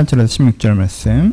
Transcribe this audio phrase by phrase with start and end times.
[0.00, 1.32] 8절에서 16절 말씀.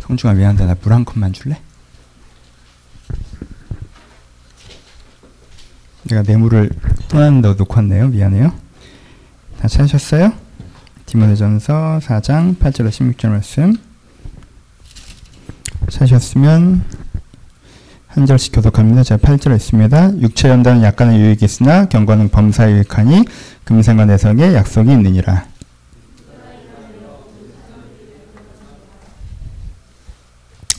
[0.00, 1.60] 성중아 미안한데 나 물 한 컵만 줄래?
[6.04, 6.70] 내가 뇌물을
[7.08, 8.08] 떠난다고 놓고 왔네요.
[8.08, 8.52] 미안해요.
[9.58, 10.45] 다 찾으셨어요?
[11.06, 13.74] 디모데전서 4장 8절로 16절 말씀
[15.88, 16.82] 찾으셨으면
[18.08, 19.04] 한 절씩 교독합니다.
[19.04, 20.18] 제가 8절에 있습니다.
[20.20, 23.24] 육체 연단은 약간의 유익이 있으나 경건은 범사에 유익하니
[23.64, 25.44] 금생과 내성에 약속이 있느니라.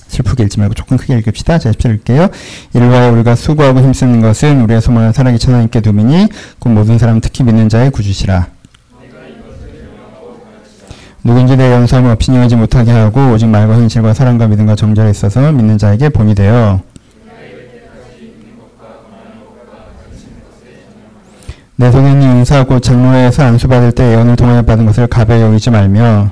[0.07, 1.59] 슬프게 읽지 말고 조금 크게 읽읍시다.
[1.59, 2.29] 자, 10절 읽게요.
[2.73, 6.27] 위하여 우리가 수고하고 힘쓰는 것은 우리의 소망을 사랑이 천하님께 두미니
[6.59, 8.56] 곧 모든 사람 특히 믿는 자의 구주시라.
[11.27, 15.77] 누군지 내 연수함을 없이 여기지 못하게 하고 오직 말과 현실과 사랑과 믿음과 정절에 있어서 믿는
[15.77, 16.79] 자에게 본이 되어
[21.75, 26.29] 내 손에는 용사하고 장로회에서 안수받을 때 예언을 통하여 받은 것을 가벼이 여기지 말며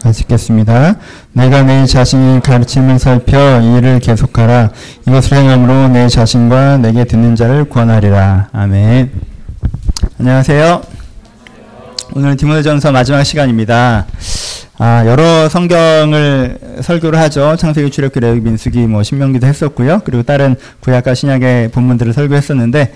[0.00, 0.94] 같이 읽겠습니다.
[1.32, 4.70] 내가 내 자신의 가르침을 살펴 이 일을 계속하라.
[5.08, 8.48] 이것을 행함으로 내 자신과 내게 듣는 자를 구원하리라.
[8.52, 9.10] 아멘.
[10.20, 10.82] 안녕하세요.
[12.14, 14.04] 오늘 디모데전서 마지막 시간입니다.
[14.76, 17.56] 아, 여러 성경을 설교를 하죠.
[17.56, 20.02] 창세기, 출애굽기, 레위기, 민수기, 뭐 신명기도 했었고요.
[20.04, 22.92] 그리고 다른 구약과 신약의 본문들을 설교했었는데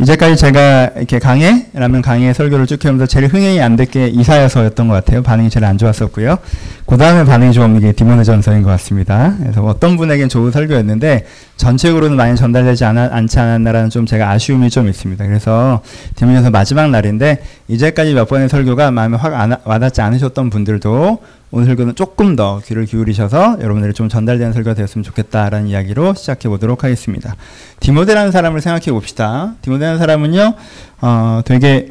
[0.00, 4.94] 이제까지 제가 이렇게 강해 라면 강해 설교를 쭉 해오면서 제일 흥행이 안 됐게 이사야서였던 것
[4.94, 5.22] 같아요.
[5.22, 6.38] 반응이 제일 안 좋았었고요.
[6.86, 9.34] 그 다음에 반응이 좋은 게 디모데전서인 것 같습니다.
[9.40, 14.88] 그래서 어떤 분에겐 좋은 설교였는데 전체적으로는 많이 전달되지 않아, 않지 않았나라는 좀 제가 아쉬움이 좀
[14.88, 15.26] 있습니다.
[15.26, 15.80] 그래서
[16.14, 21.18] 디모데전서 마지막 날인데 이제까지 몇 번의 설교가 마음에 확 안, 와닿지 않으셨던 분들도
[21.50, 26.84] 오늘 설교는 조금 더 귀를 기울이셔서 여러분들이 좀 전달되는 설교가 되었으면 좋겠다라는 이야기로 시작해 보도록
[26.84, 27.36] 하겠습니다.
[27.80, 29.54] 디모데라는 사람을 생각해 봅시다.
[29.62, 30.54] 디모데라는 사람은요,
[31.00, 31.90] 어, 되게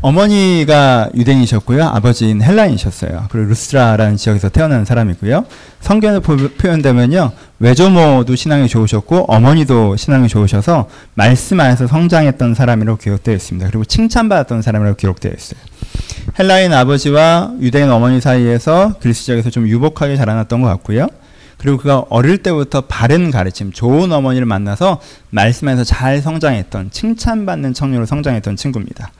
[0.00, 1.84] 어머니가 유대인이셨고요.
[1.84, 3.26] 아버지는 헬라인이셨어요.
[3.30, 5.44] 그리고 루스라라는 지역에서 태어난 사람이고요.
[5.80, 7.32] 성경에 표현되면요.
[7.58, 13.68] 외조모도 신앙이 좋으셨고 어머니도 신앙이 좋으셔서 말씀 안에서 성장했던 사람이라고 기록되어 있습니다.
[13.68, 15.60] 그리고 칭찬받았던 사람이라고 기록되어 있어요.
[16.38, 21.08] 헬라인 아버지와 유대인 어머니 사이에서 그리스 지역에서 좀 유복하게 자라났던 것 같고요.
[21.56, 28.56] 그리고 그가 어릴 때부터 바른 가르침, 좋은 어머니를 만나서 말씀에서 잘 성장했던 칭찬받는 청년으로 성장했던
[28.56, 29.10] 친구입니다.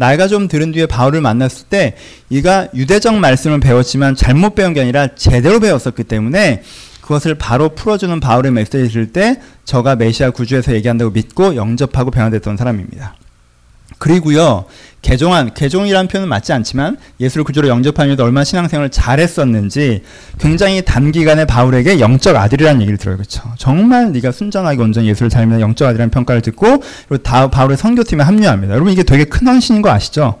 [0.00, 1.94] 나이가 좀 들은 뒤에 바울을 만났을 때
[2.30, 6.62] 이가 유대적 말씀을 배웠지만 잘못 배운 게 아니라 제대로 배웠었기 때문에
[7.02, 13.14] 그것을 바로 풀어주는 바울의 메시지를 들을 때 저가 메시아 구주에서 얘기한다고 믿고 영접하고 변화됐던 사람입니다.
[14.00, 14.64] 그리고요,
[15.02, 20.02] 개종한, 개종이라는 표현은 맞지 않지만 예수를 구주로 영접하면서 얼마나 신앙생활을 잘했었는지
[20.38, 23.16] 굉장히 단기간에 바울에게 영적 아들이라는 얘기를 들어요.
[23.16, 23.42] 그렇죠?
[23.58, 28.72] 정말 네가 순전하게 온전히 예수를 닮으 영적 아들이라는 평가를 듣고 그리고 다 바울의 선교팀에 합류합니다.
[28.72, 30.38] 여러분 이게 되게 큰 헌신인 거 아시죠?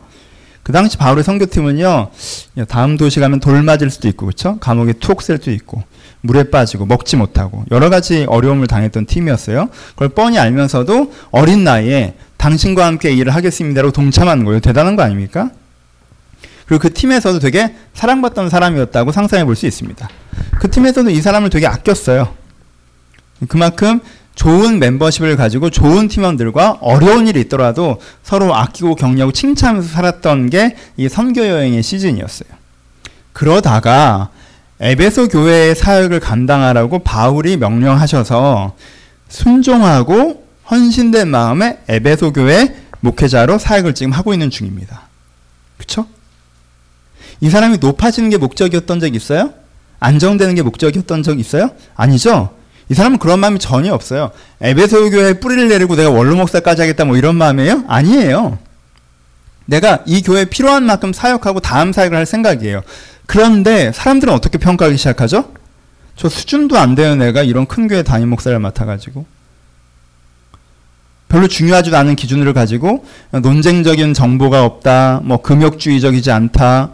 [0.62, 2.10] 그 당시 바울의 선교팀은요,
[2.68, 4.58] 다음 도시 가면 돌 맞을 수도 있고, 그렇죠?
[4.58, 5.82] 감옥에 툭셀 수도 있고,
[6.20, 9.68] 물에 빠지고 먹지 못하고 여러 가지 어려움을 당했던 팀이었어요.
[9.92, 14.60] 그걸 뻔히 알면서도 어린 나이에 당신과 함께 일을 하겠습니다라고 동참하는 거예요.
[14.60, 15.50] 대단한 거 아닙니까?
[16.66, 20.08] 그리고 그 팀에서도 되게 사랑받던 사람이었다고 상상해 볼 수 있습니다.
[20.58, 22.34] 그 팀에서도 이 사람을 되게 아꼈어요.
[23.48, 24.00] 그만큼
[24.36, 31.08] 좋은 멤버십을 가지고 좋은 팀원들과 어려운 일이 있더라도 서로 아끼고 격려하고 칭찬하면서 살았던 게 이
[31.08, 32.48] 선교 여행의 시즌이었어요.
[33.34, 34.30] 그러다가
[34.80, 38.76] 에베소 교회의 사역을 감당하라고 바울이 명령하셔서
[39.28, 45.02] 순종하고 헌신된 마음에 에베소 교회 목회자로 사역을 지금 하고 있는 중입니다.
[45.78, 46.06] 그쵸?
[47.40, 49.52] 이 사람이 높아지는 게 목적이었던 적 있어요?
[49.98, 51.70] 안정되는 게 목적이었던 적 있어요?
[51.94, 52.54] 아니죠?
[52.88, 54.30] 이 사람은 그런 마음이 전혀 없어요.
[54.60, 57.84] 에베소 교회에 뿌리를 내리고 내가 원로 목사까지 하겠다 뭐 이런 마음이에요?
[57.88, 58.58] 아니에요.
[59.66, 62.82] 내가 이 교회에 필요한 만큼 사역하고 다음 사역을 할 생각이에요.
[63.26, 65.52] 그런데 사람들은 어떻게 평가하기 시작하죠?
[66.16, 69.24] 저 수준도 안 되는 애가 이런 큰 교회 담임 목사를 맡아가지고
[71.30, 76.90] 별로 중요하지도 않은 기준을 가지고 논쟁적인 정보가 없다, 뭐 금욕주의적이지 않다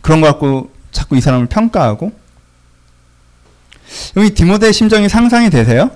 [0.00, 2.12] 그런 거 갖고 자꾸 이 사람을 평가하고
[4.16, 5.90] 여기 디모데의 심정이 상상이 되세요?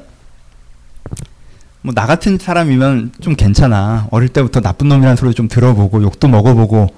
[1.83, 4.09] 뭐 나 같은 사람이면 좀 괜찮아.
[4.11, 6.89] 어릴 때부터 나쁜 놈이라는 소리 좀 들어보고 욕도 먹어보고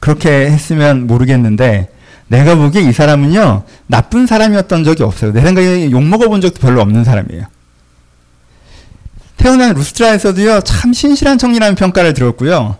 [0.00, 1.90] 그렇게 했으면 모르겠는데
[2.26, 5.32] 내가 보기에 이 사람은요 나쁜 사람이었던 적이 없어요.
[5.32, 7.44] 내 생각에 욕 먹어본 적도 별로 없는 사람이에요.
[9.36, 12.76] 태어난 루스트라에서도요, 참 신실한 청년이라는 평가를 들었고요.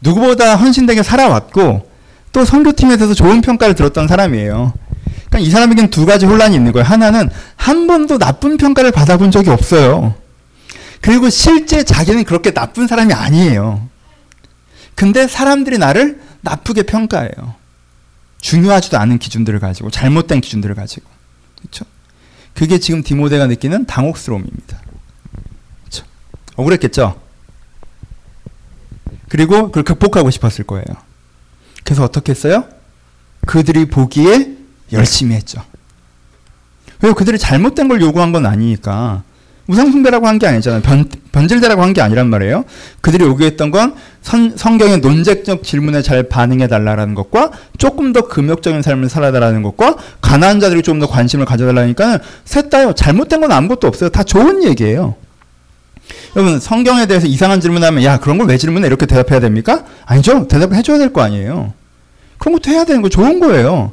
[0.00, 1.90] 누구보다 헌신되게 살아왔고
[2.32, 4.72] 또 선교팀에 대해서 좋은 평가를 들었던 사람이에요.
[5.28, 6.86] 그러니까 이 사람에게는 두 가지 혼란이 있는 거예요.
[6.86, 10.14] 하나는 한 번도 나쁜 평가를 받아본 적이 없어요.
[11.00, 13.88] 그리고 실제 자기는 그렇게 나쁜 사람이 아니에요.
[14.94, 17.54] 근데 사람들이 나를 나쁘게 평가해요.
[18.40, 21.06] 중요하지도 않은 기준들을 가지고 잘못된 기준들을 가지고
[21.58, 21.84] 그렇죠?
[22.52, 24.80] 그게 지금 디모데가 느끼는 당혹스러움입니다.
[26.56, 27.16] 억울했겠죠.
[29.28, 30.84] 그리고 그걸 극복하고 싶었을 거예요.
[31.82, 32.64] 그래서 어떻게 했어요?
[33.46, 34.52] 그들이 보기에
[34.92, 35.62] 열심히 했죠.
[37.02, 39.22] 왜 그들이 잘못된 걸 요구한 건 아니니까
[39.66, 40.82] 우상숭배라고 한 게 아니잖아요.
[40.82, 42.64] 변, 변질되라고 한 게 아니란 말이에요.
[43.00, 49.08] 그들이 요구했던 건 선, 성경의 논쟁적 질문에 잘 반응해 달라는 것과 조금 더 금욕적인 삶을
[49.08, 52.92] 살아달라는 것과 가난한 자들이 좀 더 관심을 가져달라니까 셋 다요.
[52.94, 54.10] 잘못된 건 아무것도 없어요.
[54.10, 55.16] 다 좋은 얘기예요.
[56.36, 59.84] 여러분 성경에 대해서 이상한 질문하면 야 그런 걸 왜 질문해 이렇게 대답해야 됩니까?
[60.04, 60.46] 아니죠.
[60.48, 61.72] 대답을 해줘야 될 거 아니에요.
[62.38, 63.92] 그런 것도 해야 되는 거 좋은 거예요.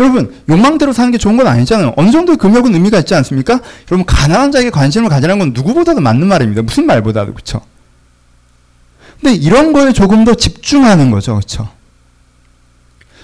[0.00, 1.94] 여러분 욕망대로 사는 게 좋은 건 아니잖아요.
[1.96, 3.60] 어느 정도의 금욕은 의미가 있지 않습니까?
[3.90, 6.62] 여러분 가난한 자에게 관심을 가지라는 건 누구보다도 맞는 말입니다.
[6.62, 7.60] 무슨 말보다도 그렇죠.
[9.20, 11.68] 근데 이런 거에 조금 더 집중하는 거죠, 그렇죠.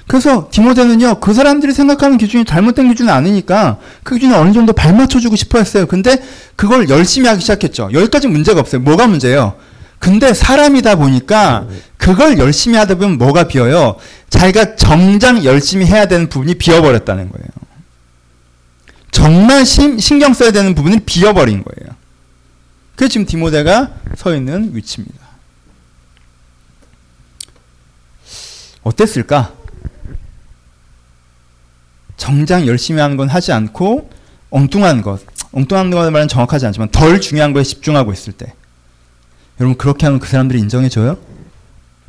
[0.09, 5.59] 그래서 디모데는요 그 사람들이 생각하는 기준이 잘못된 기준이 아니니까 그 기준에 어느 정도 발맞춰주고 싶어
[5.59, 5.87] 했어요.
[5.87, 6.21] 근데
[6.57, 7.91] 그걸 열심히 하기 시작했죠.
[7.93, 8.81] 여기까지 문제가 없어요.
[8.81, 9.57] 뭐가 문제예요?
[9.99, 11.67] 근데 사람이다 보니까
[11.99, 13.97] 그걸 열심히 하다 보면 뭐가 비어요?
[14.31, 17.49] 자기가 정작 열심히 해야 되는 부분이 비어버렸다는 거예요.
[19.11, 21.95] 정말 심, 신경 써야 되는 부분이 비어버린 거예요.
[22.97, 25.19] 그게 지금 디모데가 서 있는 위치입니다.
[28.83, 29.58] 어땠을까?
[32.19, 34.11] 정작 열심히 하는 건 하지 않고
[34.51, 35.21] 엉뚱한 것,
[35.53, 38.53] 엉뚱한 것 말은 정확하지 않지만 덜 중요한 거에 집중하고 있을 때
[39.61, 41.17] 여러분 그렇게 하면 그 사람들이 인정해줘요?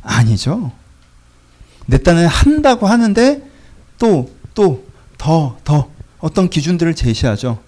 [0.02, 0.72] 아니죠.
[1.86, 3.42] 내 딴에 한다고 하는데
[3.98, 7.58] 또또더더 어떤 기준들을 제시하죠.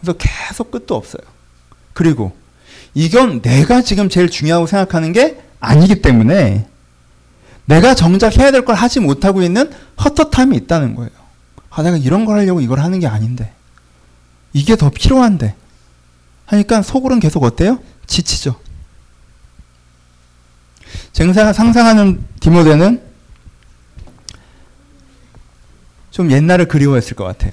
[0.00, 1.22] 그래서 계속 끝도 없어요.
[1.92, 2.32] 그리고
[2.94, 6.66] 이건 내가 지금 제일 중요하고 생각하는 게 아니기 때문에
[7.66, 9.70] 내가 정작 해야 될 걸 하지 못하고 있는
[10.02, 11.10] 헛헛함이 있다는 거예요.
[11.70, 13.52] 아, 내가 이런 걸 하려고 이걸 하는 게 아닌데.
[14.52, 15.54] 이게 더 필요한데.
[16.46, 17.78] 하니까 속으로는 계속 어때요?
[18.06, 18.60] 지치죠.
[21.12, 23.02] 제가 상상하는 디모데는
[26.10, 27.52] 좀 옛날을 그리워했을 것 같아요.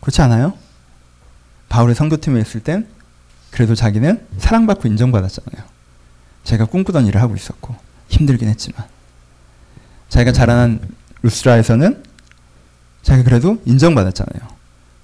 [0.00, 0.56] 그렇지 않아요?
[1.68, 2.86] 바울의 선교팀에 있을 땐
[3.50, 5.66] 그래도 자기는 사랑받고 인정받았잖아요.
[6.44, 7.74] 제가 꿈꾸던 일을 하고 있었고
[8.08, 8.86] 힘들긴 했지만
[10.08, 10.80] 자기가 자라난
[11.22, 12.02] 루스라에서는
[13.02, 14.58] 자기가 그래도 인정받았잖아요.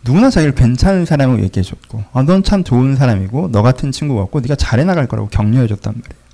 [0.04, 4.54] 누구나 자기를 괜찮은 사람으로 얘기해줬고 아, 넌 참 좋은 사람이고 너 같은 친구가 없고 네가
[4.54, 6.24] 잘해 나갈 거라고 격려해줬단 말이에요.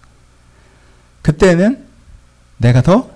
[1.22, 1.86] 그때는
[2.56, 3.10] 내가 더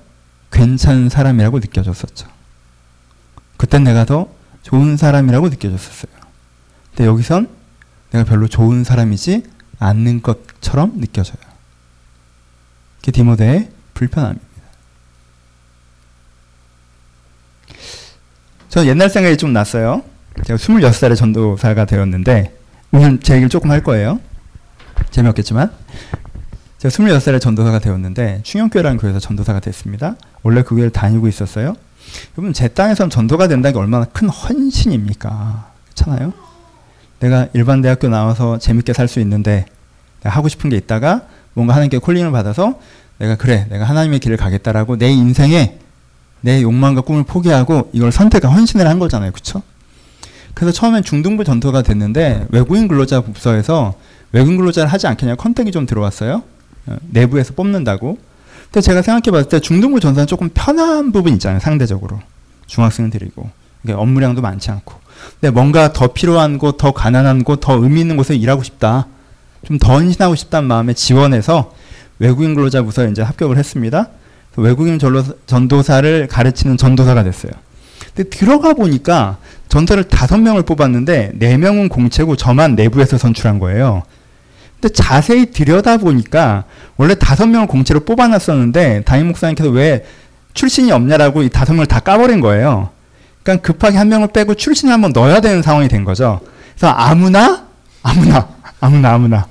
[0.53, 2.29] 괜찮은 사람이라고 느껴졌었죠.
[3.57, 4.29] 그땐 내가 더
[4.63, 6.13] 좋은 사람이라고 느껴졌었어요.
[6.91, 7.49] 근데 여기선
[8.13, 9.43] 내가 별로 좋은 사람이지
[9.81, 11.39] 않는 것처럼 느껴져요.
[13.01, 14.44] 그게 디모데의 불편함입니다.
[18.75, 20.03] 저 옛날 생각이 좀 났어요.
[20.43, 22.53] 제가 26살에 전도사가 되었는데
[22.91, 24.19] 오늘 제 얘기를 조금 할 거예요.
[25.13, 25.71] 재미없겠지만
[26.79, 30.17] 제가 26살에 전도사가 되었는데 충영교회라는 교회에서 전도사가 됐습니다.
[30.43, 31.77] 원래 그 교회를 다니고 있었어요.
[32.37, 35.71] 여러분 제 땅에선 전도가 된다는 게 얼마나 큰 헌신입니까?
[35.95, 36.33] 그렇잖아요.
[37.21, 39.67] 내가 일반 대학교 나와서 재밌게 살 수 있는데
[40.25, 42.81] 내가 하고 싶은 게 있다가 뭔가 하나님께 콜링을 받아서
[43.19, 45.79] 내가 그래 내가 하나님의 길을 가겠다라고 내 인생에
[46.45, 49.33] 내 욕망과 꿈을 포기하고 이걸 선택과 헌신을 한 거잖아요.
[49.33, 49.63] 그렇죠?
[50.53, 53.95] 그래서 처음엔 중등부 전투가 됐는데 외국인 근로자 부서에서
[54.31, 56.43] 외국인 근로자를 하지 않겠냐 컨택이 좀 들어왔어요.
[56.87, 58.19] 어, 내부에서 뽑는다고.
[58.65, 61.61] 근데 제가 생각해 봤을 때 중등부 전사는 조금 편한 부분이 있잖아요.
[61.61, 62.21] 상대적으로.
[62.67, 63.49] 중학생들이고.
[63.89, 64.95] 업무량도 많지 않고.
[65.41, 69.07] 근데 뭔가 더 필요한 곳, 더 가난한 곳, 더 의미 있는 곳에 일하고 싶다.
[69.65, 71.73] 좀 더 헌신하고 싶다는 마음에 지원해서
[72.19, 74.09] 외국인 근로자 부서에 이제 합격을 했습니다.
[74.57, 74.99] 외국인
[75.47, 77.53] 전도사를 가르치는 전도사가 됐어요.
[78.15, 84.03] 근데 들어가 보니까 전사를 다섯 명을 뽑았는데 네 명은 공채고 저만 내부에서 선출한 거예요.
[84.81, 86.65] 근데 자세히 들여다 보니까
[86.97, 90.05] 원래 다섯 명을 공채로 뽑아놨었는데 담임 목사님께서 왜
[90.53, 92.91] 출신이 없냐라고 이 다섯 명을 다 까버린 거예요.
[93.43, 96.41] 그러니까 급하게 한 명을 빼고 출신을 한번 넣어야 되는 상황이 된 거죠.
[96.77, 97.65] 그래서 아무나
[98.03, 98.49] 아무나
[98.81, 99.47] 아무나 아무나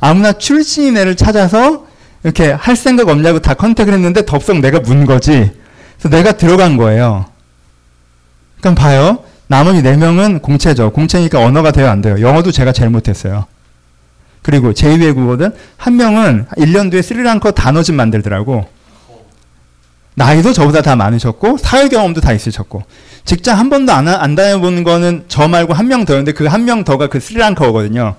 [0.00, 1.85] 아무나 출신인 애를 찾아서
[2.26, 5.52] 이렇게 할 생각 없냐고 다 컨택을 했는데 덥석 내가 문 거지.
[5.96, 7.26] 그래서 내가 들어간 거예요.
[8.60, 9.20] 그럼 봐요.
[9.46, 10.90] 나머지 4명은 공채죠.
[10.90, 12.20] 공채니까 언어가 돼요, 안 돼요?
[12.20, 13.46] 영어도 제가 제일 못했어요.
[14.42, 18.66] 그리고 제2외국어든 한 명은 1년 뒤에 스리랑카 단어집 만들더라고.
[20.16, 22.82] 나이도 저보다 다 많으셨고 사회 경험도 다 있으셨고
[23.24, 26.82] 직장 한 번도 안, 안 다녀본 거는 저 말고 한 명 더였는데 그 한 명
[26.82, 28.16] 더가 그 스리랑카거든요.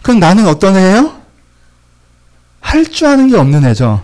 [0.00, 1.19] 그럼 나는 어떤 애예요?
[2.60, 4.02] 할 줄 아는 게 없는 애죠.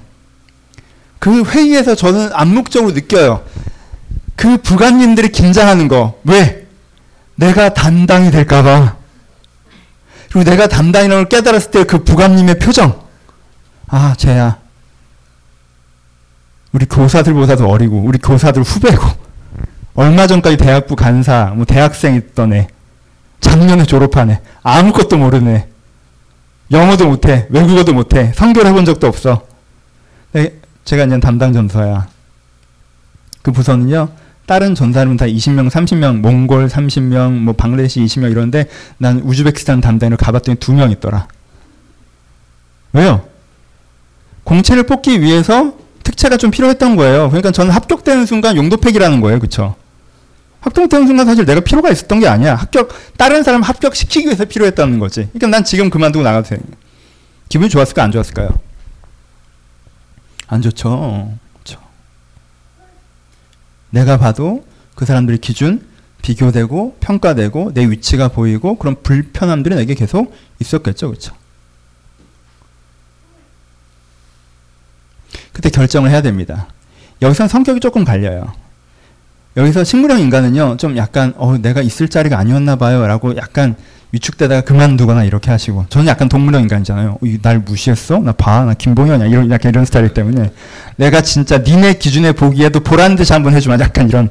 [1.19, 3.43] 그 회의에서 저는 암묵적으로 느껴요.
[4.35, 6.19] 그 부관님들이 긴장하는 거.
[6.25, 6.67] 왜?
[7.37, 8.97] 내가 담당이 될까봐.
[10.31, 13.01] 그리고 내가 담당이라는 걸 깨달았을 때 그 부관님의 표정.
[13.89, 14.59] 아, 쟤야.
[16.73, 19.03] 우리 교사들보다도 어리고, 우리 교사들 후배고,
[19.95, 22.69] 얼마 전까지 대학부 간사, 뭐 대학생 있던 애,
[23.41, 25.69] 작년에 졸업한 애, 아무것도 모르네.
[26.73, 29.47] 영어도 못해, 외국어도 못해, 성교를 해본 적도 없어.
[30.33, 30.55] 네,
[30.85, 32.09] 제가 이제 담당 전서야.
[33.43, 34.09] 그 부서는요,
[34.47, 38.67] 다른 전사는 다 20명, 30명, 몽골 30명, 뭐 방글라데시 20명 이런데
[38.99, 41.29] 난 우즈베키스탄 담당으로 가봤더니 두 명 있더라.
[42.93, 43.27] 왜요?
[44.45, 47.29] 공채를 뽑기 위해서 특채가 좀 필요했던 거예요.
[47.29, 49.41] 그러니까 저는 합격되는 순간 용도팩이라는 거예요.
[49.41, 49.75] 그쵸?
[50.67, 52.57] 합격되는 순간 사실 내가 필요가 있었던 게 아니야.
[52.57, 55.29] 합격, 다른 사람 합격시키기 위해서 필요했다는 거지.
[55.33, 56.59] 그러니까 난 지금 그만두고 나가도 돼.
[57.49, 58.51] 기분이 좋았을까, 안 좋았을까요?
[60.49, 61.33] 안 좋죠.
[61.59, 61.81] 그쵸.
[63.91, 65.87] 내가 봐도 그 사람들의 기준,
[66.23, 71.11] 비교되고, 평가되고, 내 위치가 보이고, 그런 불편함들이 내게 계속 있었겠죠.
[71.11, 71.37] 그쵸.
[75.53, 76.67] 그때 결정을 해야 됩니다.
[77.23, 78.66] 여기서는 성격이 조금 갈려요.
[79.57, 83.07] 여기서 식물형 인간은요, 좀 약간, 어, 내가 있을 자리가 아니었나 봐요.
[83.07, 83.75] 라고 약간
[84.13, 85.87] 위축되다가 그만두거나 이렇게 하시고.
[85.89, 87.13] 저는 약간 동물형 인간이잖아요.
[87.13, 88.19] 어, 날 무시했어?
[88.19, 88.65] 나 봐.
[88.65, 89.27] 나 김봉현이야.
[89.29, 90.53] 이런, 약간 이런 스타일이기 때문에.
[90.97, 94.29] 내가 진짜 니네 기준에 보기에도 보란 듯이 한번 해주면 약간 이런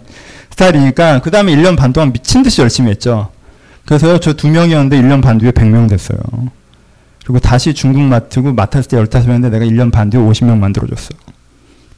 [0.51, 1.21] 스타일이니까.
[1.21, 3.29] 그 다음에 1년 반 동안 미친 듯이 열심히 했죠.
[3.85, 6.19] 그래서요, 저 두 명이었는데 1년 반 뒤에 100명 됐어요.
[7.23, 11.09] 그리고 다시 중국 맡고 맡았을 때 15명인데 내가 1년 반 뒤에 50명 만들어줬어.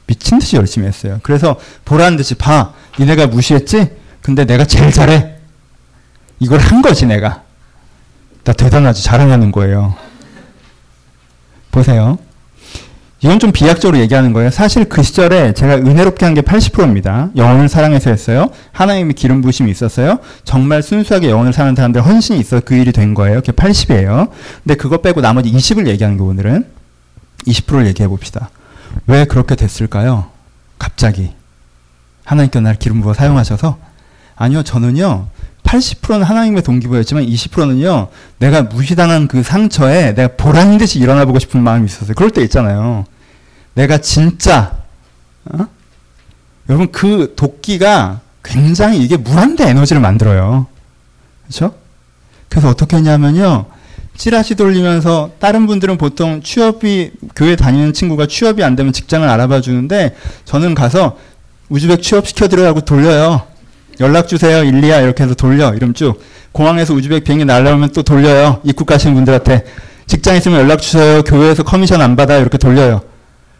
[0.08, 1.20] 미친 듯이 열심히 했어요.
[1.22, 2.72] 그래서 보라는 듯이 봐.
[2.98, 3.90] 니네가 무시했지?
[4.22, 5.36] 근데 내가 제일 잘해.
[6.40, 7.42] 이걸 한 거지 내가.
[8.42, 9.04] 나 대단하지.
[9.04, 9.94] 잘하냐는 거예요.
[11.70, 12.18] 보세요.
[13.20, 14.50] 이건 좀 비약적으로 얘기하는 거예요.
[14.50, 17.30] 사실 그 시절에 제가 은혜롭게 한 게 80%입니다.
[17.36, 18.48] 영혼을 사랑해서 했어요.
[18.72, 20.20] 하나님의 기름 부심이 있었어요.
[20.44, 23.40] 정말 순수하게 영혼을 사는 사람들 헌신이 있어 그 일이 된 거예요.
[23.40, 24.30] 그게 80이에요.
[24.62, 26.64] 근데 그거 빼고 나머지 20을 얘기하는 거 오늘은
[27.46, 28.50] 20%를 얘기해 봅시다.
[29.06, 30.30] 왜 그렇게 됐을까요?
[30.78, 31.32] 갑자기
[32.24, 33.78] 하나님께 날 기름 부어 사용하셔서
[34.36, 35.28] 아니요 저는요
[35.68, 41.84] 80%는 하나님의 동기부여였지만 20%는요, 내가 무시당한 그 상처에 내가 보란 듯이 일어나 보고 싶은 마음이
[41.84, 42.14] 있었어요.
[42.14, 43.04] 그럴 때 있잖아요.
[43.74, 44.78] 내가 진짜,
[45.44, 45.66] 어?
[46.70, 50.66] 여러분, 그 도끼가 굉장히 이게 물한대 에너지를 만들어요.
[51.42, 51.74] 그렇죠?
[52.48, 53.66] 그래서 어떻게 했냐면요.
[54.18, 60.16] 찌라시 돌리면서 다른 분들은 보통 취업이 교회 다니는 친구가 취업이 안 되면 직장을 알아봐 주는데
[60.44, 61.16] 저는 가서
[61.68, 63.42] 우즈벡 취업 시켜 드려라고 돌려요.
[64.00, 64.64] 연락 주세요.
[64.64, 65.72] 일리야 이렇게 해서 돌려.
[65.72, 66.20] 이름 쭉.
[66.50, 68.60] 공항에서 우즈벡 비행기 날라오면 또 돌려요.
[68.64, 69.64] 입국 가시는 분들한테
[70.08, 71.22] 직장 있으면 연락 주세요.
[71.22, 72.40] 교회에서 커미션 안 받아요.
[72.40, 73.02] 이렇게 돌려요.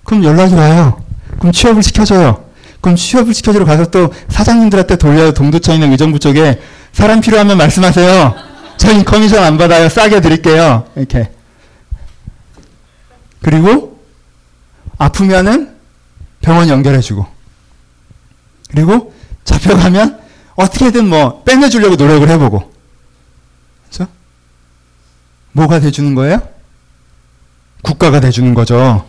[0.03, 1.01] 그럼 연락이 와요.
[1.39, 2.45] 그럼 취업을 시켜줘요.
[2.81, 5.33] 그럼 취업을 시켜주러 가서 또 사장님들한테 돌려요.
[5.33, 6.59] 동두천 있는 의정부 쪽에
[6.93, 8.48] 사람 필요하면 말씀하세요.
[8.79, 9.89] 저희 커미션 안 받아요.
[9.89, 10.89] 싸게 드릴게요.
[10.97, 11.31] 이렇게.
[13.43, 14.01] 그리고
[14.97, 15.77] 아프면은
[16.41, 17.27] 병원 연결해주고.
[18.71, 19.13] 그리고
[19.45, 20.21] 잡혀가면
[20.55, 22.73] 어떻게든 뭐 빼내주려고 노력을 해보고.
[23.91, 24.07] 그죠?
[25.53, 26.41] 뭐가 돼주는 거예요?
[27.83, 29.07] 국가가 돼주는 거죠.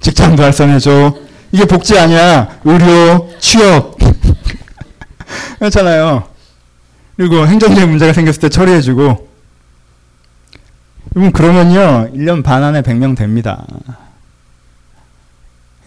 [0.00, 1.14] 직장도 알선해줘.
[1.52, 2.60] 이게 복지 아니야.
[2.64, 3.96] 의료, 취업.
[5.58, 6.35] 그렇잖아요.
[7.16, 9.28] 그리고 행정적인 문제가 생겼을 때 처리해주고.
[11.14, 13.66] 여러분, 그러면요, 1년 반 안에 100명 됩니다.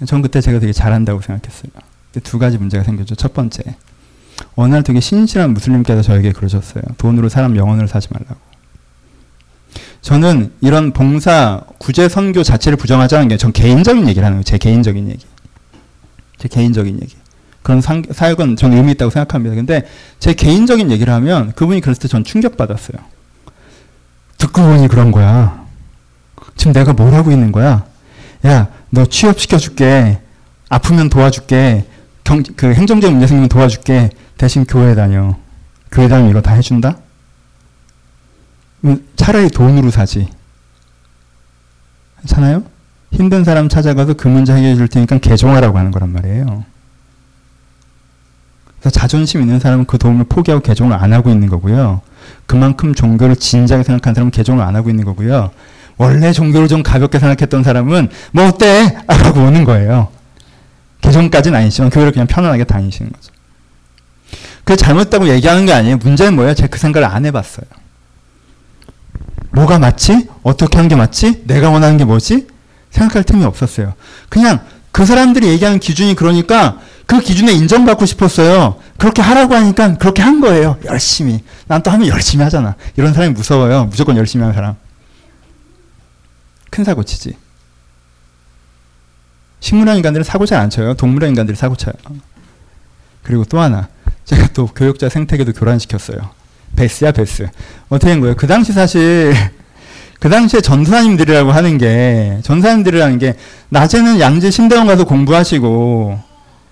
[0.06, 1.72] 전 그때 제가 되게 잘한다고 생각했어요.
[2.24, 3.16] 두 가지 문제가 생겼죠.
[3.16, 3.62] 첫 번째.
[4.56, 6.82] 어느 날 되게 신실한 무슬림께서 저에게 그러셨어요.
[6.98, 8.38] 돈으로 사람 영혼을 사지 말라고.
[10.02, 14.44] 저는 이런 봉사, 구제 선교 자체를 부정하지 않은 게 전 개인적인 얘기를 하는 거예요.
[14.44, 15.26] 제 개인적인 얘기.
[16.38, 17.16] 제 개인적인 얘기.
[17.70, 19.54] 그런 상, 사역은 저는 의미 있다고 생각합니다.
[19.54, 22.98] 근데 제 개인적인 얘기를 하면 그분이 그랬을 때 전 충격받았어요.
[24.40, 25.64] 듣고 보니 그런 거야.
[26.56, 27.86] 지금 내가 뭘 하고 있는 거야?
[28.48, 30.20] 야, 너 취업시켜줄게.
[30.68, 31.86] 아프면 도와줄게.
[32.24, 34.10] 경, 그 행정적 문제 생기면 도와줄게.
[34.36, 35.36] 대신 교회 다녀.
[35.92, 36.98] 교회 다니면 이거 다 해준다?
[39.16, 40.28] 차라리 돈으로 사지.
[42.22, 42.64] 괜찮아요?
[43.12, 46.66] 힘든 사람 찾아가서 그 문제 해결해 줄 테니까 개종하라고 하는 거란 말이에요.
[48.80, 52.02] 그래서 자존심 있는 사람은 그 도움을 포기하고 개종을 안 하고 있는 거고요.
[52.46, 55.52] 그만큼 종교를 진지하게 생각한 사람은 개종을 안 하고 있는 거고요.
[55.98, 58.98] 원래 종교를 좀 가볍게 생각했던 사람은 뭐 어때?
[59.08, 60.08] 라고 오는 거예요.
[61.02, 63.32] 개종까지는 아니지만 교회를 그냥 편안하게 다니시는 거죠.
[64.64, 65.98] 그게 잘못했다고 얘기하는 게 아니에요.
[65.98, 66.54] 문제는 뭐예요?
[66.54, 67.66] 제가 그 생각을 안 해봤어요.
[69.52, 70.28] 뭐가 맞지?
[70.44, 71.44] 어떻게 하는 게 맞지?
[71.46, 72.48] 내가 원하는 게 뭐지?
[72.92, 73.94] 생각할 틈이 없었어요.
[74.30, 74.60] 그냥
[74.92, 78.80] 그 사람들이 얘기하는 기준이 그러니까 그 기준에 인정받고 싶었어요.
[79.00, 80.78] 그렇게 하라고 하니까 그렇게 한 거예요.
[80.86, 81.44] 열심히.
[81.66, 82.76] 난 또 하면 열심히 하잖아.
[82.98, 83.86] 이런 사람이 무서워요.
[83.86, 84.76] 무조건 열심히 하는 사람.
[86.70, 87.36] 큰 사고 치지.
[89.60, 90.94] 식물형 인간들은 사고 잘 안 쳐요.
[90.94, 91.94] 동물형 인간들이 사고 쳐요.
[93.24, 93.88] 그리고 또 하나.
[94.26, 96.20] 제가 또 교육자 생태계도 교란시켰어요.
[96.76, 97.48] 베스야 베스.
[97.90, 98.36] 어떻게 된 거예요?
[98.36, 99.34] 그 당시 사실
[100.22, 103.36] 그 당시에 전사님들이라고 하는 게 전사님들이라는 게
[103.70, 106.29] 낮에는 양재 신대원 가서 공부하시고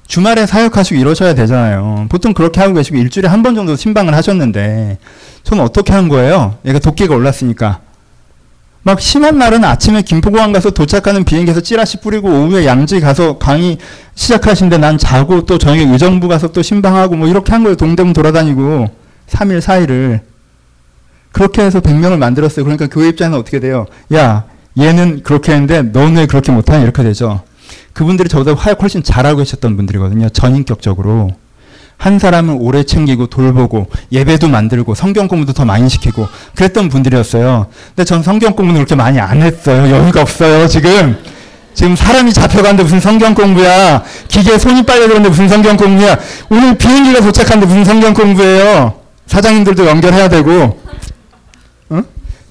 [0.08, 2.06] 주말에 사역하시고 이러셔야 되잖아요.
[2.10, 4.98] 보통 그렇게 하고 계시고 일주일에 한 번 정도 신방을 하셨는데
[5.44, 6.56] 저는 어떻게 한 거예요?
[6.66, 7.80] 얘가 도끼가 올랐으니까
[8.84, 13.78] 막 심한 날은 아침에 김포공항 가서 도착하는 비행기에서 찌라시 뿌리고 오후에 양지 가서 강의
[14.16, 17.76] 시작하신데 난 자고 또 저녁에 의정부 가서 또 신방하고 뭐 이렇게 한 거예요.
[17.76, 18.88] 동대문 돌아다니고
[19.30, 20.22] 3일 4일을
[21.34, 22.64] 그렇게 해서 100명을 만들었어요.
[22.64, 23.86] 그러니까 교회 입장에서 어떻게 돼요?
[24.14, 24.46] 야,
[24.80, 26.82] 얘는 그렇게 했는데 너는 왜 그렇게 못하냐?
[26.82, 27.42] 이렇게 되죠.
[27.98, 30.30] 그분들이 저보다 화약 훨씬 잘하고 계셨던 분들이거든요.
[30.30, 31.32] 전인격적으로.
[31.98, 37.66] 한 사람을 오래 챙기고 돌보고 예배도 만들고 성경 공부도 더 많이 시키고 그랬던 분들이었어요.
[37.88, 39.90] 근데 전 성경 공부는 그렇게 많이 안 했어요.
[39.92, 41.18] 여유가 없어요, 지금.
[41.74, 44.04] 지금 사람이 잡혀가는데 무슨 성경 공부야.
[44.28, 46.20] 기계에 손이 빨려들었는데 무슨 성경 공부야.
[46.52, 48.94] 오늘 비행기가 도착하는데 무슨 성경 공부예요.
[49.26, 50.80] 사장님들도 연결해야 되고.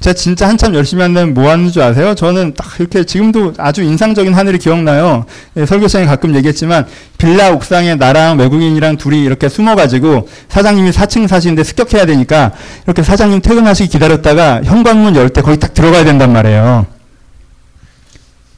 [0.01, 2.15] 제가 진짜 한참 열심히 한다면 뭐 하는 줄 아세요?
[2.15, 5.25] 저는 딱 이렇게 지금도 아주 인상적인 하늘이 기억나요.
[5.57, 6.87] 예, 설교 시간에 가끔 얘기했지만
[7.19, 12.53] 빌라 옥상에 나랑 외국인이랑 둘이 이렇게 숨어가지고 사장님이 4층 사시는데 습격해야 되니까
[12.85, 16.87] 이렇게 사장님 퇴근하시기 기다렸다가 현관문 열 때 거기 딱 들어가야 된단 말이에요.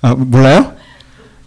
[0.02, 0.72] 아, 몰라요?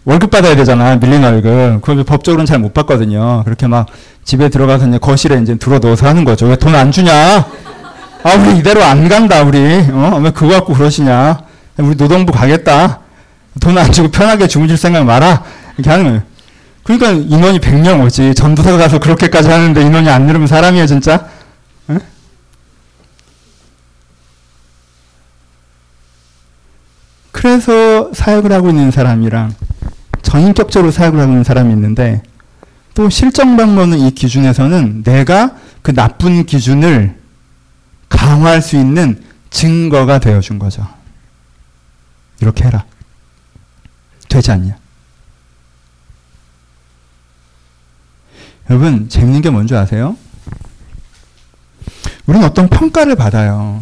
[0.05, 0.95] 월급 받아야 되잖아.
[0.95, 1.81] 밀린 월급.
[1.81, 3.43] 그걸 법적으로는 잘 못 받거든요.
[3.45, 3.85] 그렇게 막
[4.23, 6.47] 집에 들어가서 이제 거실에 이제 들어 넣어서 하는 거죠.
[6.47, 7.45] 왜 돈 안 주냐?
[8.23, 9.57] 아, 우리 이대로 안 간다, 우리.
[9.91, 10.19] 어?
[10.23, 11.41] 왜 그거 갖고 그러시냐?
[11.77, 12.99] 우리 노동부 가겠다.
[13.59, 15.43] 돈 안 주고 편하게 주무실 생각 마라.
[15.75, 16.21] 이렇게 하는 거예요.
[16.83, 18.33] 그러니까 인원이 100명 오지.
[18.35, 21.27] 전도사가 가서 그렇게까지 하는데 인원이 안 늘으면 사람이야, 진짜?
[21.89, 21.97] 에?
[27.31, 29.53] 그래서 사역을 하고 있는 사람이랑
[30.21, 32.21] 전인격적으로 사역을 하고 있는 사람이 있는데
[32.93, 37.15] 또 실정 방법은 이 기준에서는 내가 그 나쁜 기준을
[38.11, 40.87] 강화할 수 있는 증거가 되어준 거죠.
[42.41, 42.85] 이렇게 해라.
[44.29, 44.77] 되지 않냐?
[48.69, 50.15] 여러분, 재밌는 게 뭔지 아세요?
[52.25, 53.81] 우리는 어떤 평가를 받아요.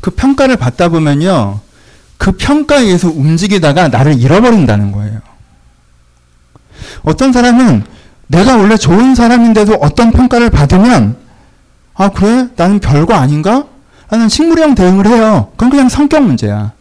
[0.00, 1.60] 그 평가를 받다 보면요.
[2.18, 5.20] 그 평가에 의해서 움직이다가 나를 잃어버린다는 거예요.
[7.02, 7.84] 어떤 사람은
[8.28, 11.25] 내가 원래 좋은 사람인데도 어떤 평가를 받으면
[11.96, 12.48] 아, 그래?
[12.56, 13.64] 나는 별거 아닌가?
[14.10, 15.48] 라는 식물형 대응을 해요.
[15.52, 16.72] 그건 그냥 성격 문제야.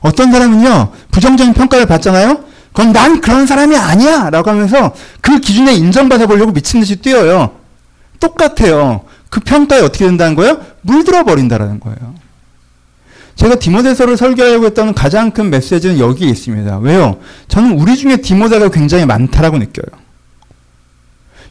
[0.00, 2.40] 어떤 사람은요, 부정적인 평가를 받잖아요?
[2.72, 4.30] 그건 난 그런 사람이 아니야!
[4.30, 7.52] 라고 하면서 그 기준에 인정받아 보려고 미친 듯이 뛰어요.
[8.18, 9.02] 똑같아요.
[9.28, 10.58] 그 평가에 어떻게 된다는 거예요?
[10.80, 12.14] 물들어 버린다라는 거예요.
[13.36, 16.78] 제가 디모데서를 설교하려고 했던 가장 큰 메시지는 여기에 있습니다.
[16.78, 17.18] 왜요?
[17.48, 19.86] 저는 우리 중에 디모데가 굉장히 많다라고 느껴요.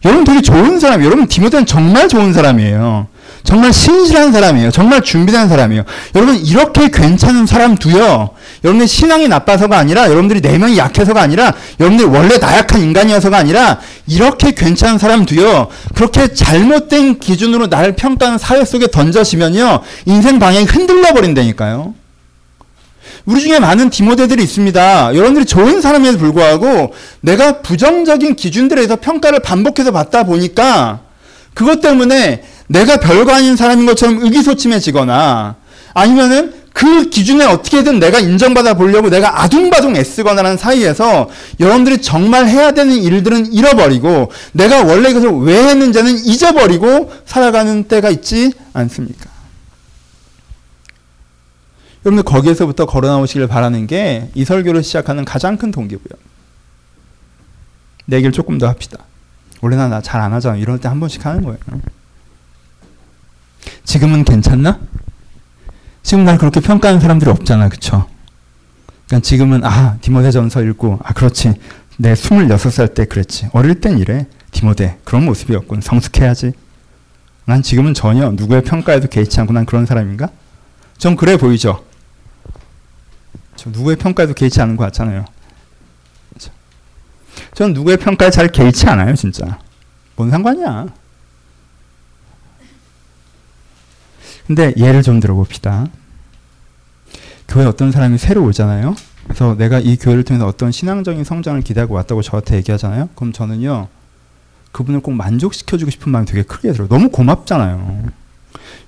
[0.05, 1.07] 여러분 되게 좋은 사람이에요.
[1.07, 3.07] 여러분 디모데는 정말 좋은 사람이에요.
[3.43, 4.71] 정말 신실한 사람이에요.
[4.71, 5.83] 정말 준비된 사람이에요.
[6.15, 8.29] 여러분 이렇게 괜찮은 사람 두요.
[8.63, 14.97] 여러분의 신앙이 나빠서가 아니라 여러분들이 내면이 약해서가 아니라 여러분들이 원래 나약한 인간이어서가 아니라 이렇게 괜찮은
[14.97, 15.67] 사람 두요.
[15.95, 19.81] 그렇게 잘못된 기준으로 나를 평가하는 사회 속에 던져지면요.
[20.05, 22.00] 인생 방향이 흔들려 버린다니까요.
[23.25, 25.15] 우리 중에 많은 디모데들이 있습니다.
[25.15, 31.01] 여러분들이 좋은 사람에도 불구하고 내가 부정적인 기준들에서 평가를 반복해서 받다 보니까
[31.53, 35.55] 그것 때문에 내가 별거 아닌 사람인 것처럼 의기소침해지거나
[35.93, 41.29] 아니면은 그 기준에 어떻게든 내가 인정받아 보려고 내가 아둥바둥 애쓰거나라는 사이에서
[41.59, 48.53] 여러분들이 정말 해야 되는 일들은 잃어버리고 내가 원래 이것을 왜 했는지는 잊어버리고 살아가는 때가 있지
[48.73, 49.30] 않습니까?
[52.05, 56.19] 여러분들 거기에서부터 걸어 나오시길 바라는 게 이 설교를 시작하는 가장 큰 동기고요.
[58.05, 58.99] 내 얘기를 조금 더 합시다.
[59.61, 60.57] 원래 나잘 안 하잖아.
[60.57, 61.57] 이럴 때 한 번씩 하는 거예요.
[63.83, 64.79] 지금은 괜찮나?
[66.01, 67.69] 지금 날 그렇게 평가하는 사람들이 없잖아.
[67.69, 68.07] 그쵸?
[69.07, 71.53] 그러니까 지금은 아 디모데전서 읽고 아 그렇지.
[71.97, 73.49] 내 26살 때 그랬지.
[73.53, 74.25] 어릴 땐 이래.
[74.49, 75.81] 디모데 그런 모습이었군.
[75.81, 76.53] 성숙해야지.
[77.45, 80.29] 난 지금은 전혀 누구의 평가에도 개의치 않고 난 그런 사람인가?
[80.97, 81.83] 전 그래 보이죠?
[83.61, 85.23] 저 누구의 평가에도 개의치 않은 것 같잖아요.
[87.53, 89.59] 전 누구의 평가에 잘 개의치 않아요, 진짜.
[90.15, 90.87] 뭔 상관이야.
[94.47, 95.89] 근데 예를 좀 들어봅시다.
[97.47, 98.95] 교회 어떤 사람이 새로 오잖아요.
[99.25, 103.09] 그래서 내가 이 교회를 통해서 어떤 신앙적인 성장을 기대하고 왔다고 저한테 얘기하잖아요.
[103.13, 103.89] 그럼 저는요.
[104.71, 106.87] 그분을 꼭 만족시켜주고 싶은 마음이 되게 크게 들어요.
[106.87, 108.05] 너무 고맙잖아요.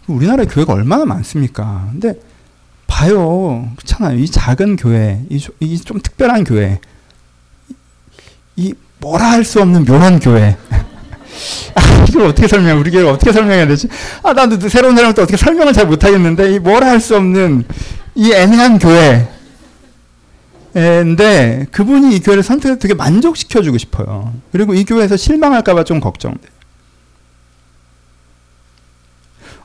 [0.07, 1.89] 우리나라에 교회가 얼마나 많습니까?
[1.91, 2.19] 근데
[2.87, 3.71] 봐요.
[3.75, 4.17] 그렇잖아요.
[4.19, 6.79] 이 작은 교회, 이 좀 특별한 교회,
[8.55, 10.55] 이 뭐라 할 수 없는 묘한 교회.
[11.75, 13.87] 아, 이걸 어떻게 설명, 우리 교회 어떻게 설명해야 되지?
[14.23, 17.65] 아, 나도 새로운 사람한테 어떻게 설명을 잘 못하겠는데, 이 뭐라 할 수 없는
[18.15, 19.27] 이 애매한 교회.
[20.71, 24.33] 근데 그분이 이 교회를 선택해 되게 만족시켜주고 싶어요.
[24.51, 26.51] 그리고 이 교회에서 실망할까봐 좀 걱정돼요.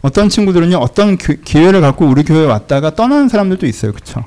[0.00, 3.92] 어떤 친구들은요, 어떤 기, 회를 갖고 우리 교회에 왔다가 떠나는 사람들도 있어요.
[3.92, 4.24] 그쵸?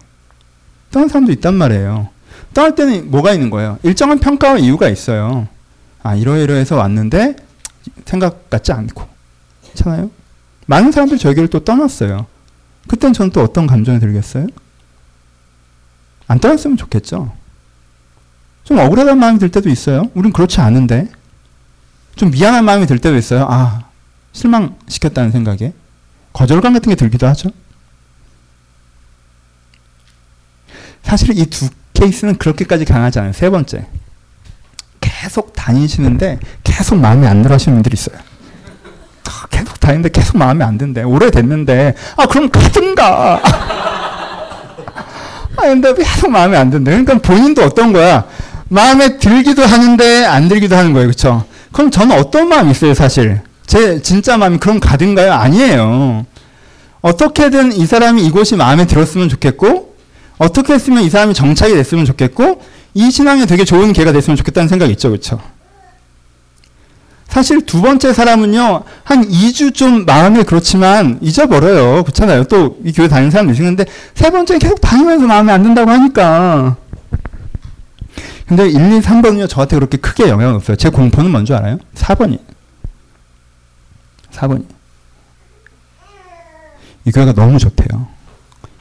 [0.91, 2.09] 떠나는 사람도 있단 말이에요.
[2.53, 3.77] 떠날 때는 뭐가 있는 거예요?
[3.83, 5.47] 일정한 평가와 이유가 있어요.
[6.03, 7.35] 아, 이러이러해서 왔는데
[8.05, 9.07] 생각 같지 않고.
[9.63, 10.11] 괜찮아요?
[10.65, 12.25] 많은 사람들이 교회를 또 떠났어요.
[12.87, 14.47] 그땐 저는 또 어떤 감정이 들겠어요?
[16.27, 17.31] 안 떠났으면 좋겠죠.
[18.63, 20.09] 좀 억울하다는 마음이 들 때도 있어요.
[20.13, 21.09] 우린 그렇지 않은데.
[22.15, 23.47] 좀 미안한 마음이 들 때도 있어요.
[23.49, 23.85] 아,
[24.33, 25.73] 실망시켰다는 생각에.
[26.33, 27.49] 거절감 같은 게 들기도 하죠.
[31.03, 33.33] 사실 이 두 케이스는 그렇게까지 강하지 않아요.
[33.33, 33.85] 세 번째.
[35.01, 38.17] 계속 다니시는데 계속 마음에 안 들어 하시는 분들이 있어요.
[39.27, 41.03] 아, 계속 다니는데 계속 마음에 안 든대.
[41.03, 43.41] 오래됐는데, 아, 그럼 가든가.
[45.57, 46.91] 아, 근데 계속 마음에 안 든대.
[46.91, 48.25] 그러니까 본인도 어떤 거야?
[48.69, 51.09] 마음에 들기도 하는데 안 들기도 하는 거예요.
[51.09, 51.45] 그쵸?
[51.71, 53.41] 그럼 저는 어떤 마음이 있어요, 사실?
[53.65, 55.31] 제 진짜 마음이 그럼 가든가요?
[55.31, 56.25] 아니에요.
[57.01, 59.95] 어떻게든 이 사람이 이곳이 마음에 들었으면 좋겠고,
[60.37, 62.61] 어떻게 했으면 이 사람이 정착이 됐으면 좋겠고,
[62.93, 65.11] 이 신앙에 되게 좋은 기회가 됐으면 좋겠다는 생각이 있죠.
[65.11, 65.39] 그쵸?
[67.27, 72.03] 사실 두 번째 사람은요, 한 2주 좀 마음이 그렇지만 잊어버려요.
[72.03, 72.43] 그렇잖아요.
[72.43, 76.75] 또 이 교회 다니는 사람도 있는데, 세 번째는 계속 다니면서 마음에 안 든다고 하니까.
[78.47, 80.75] 근데 1, 2, 3번은요, 저한테 그렇게 크게 영향 없어요.
[80.75, 81.77] 제 공포는 뭔지 알아요?
[81.95, 82.37] 4번이.
[84.31, 84.65] 4번이.
[87.05, 88.07] 이 교회가 너무 좋대요.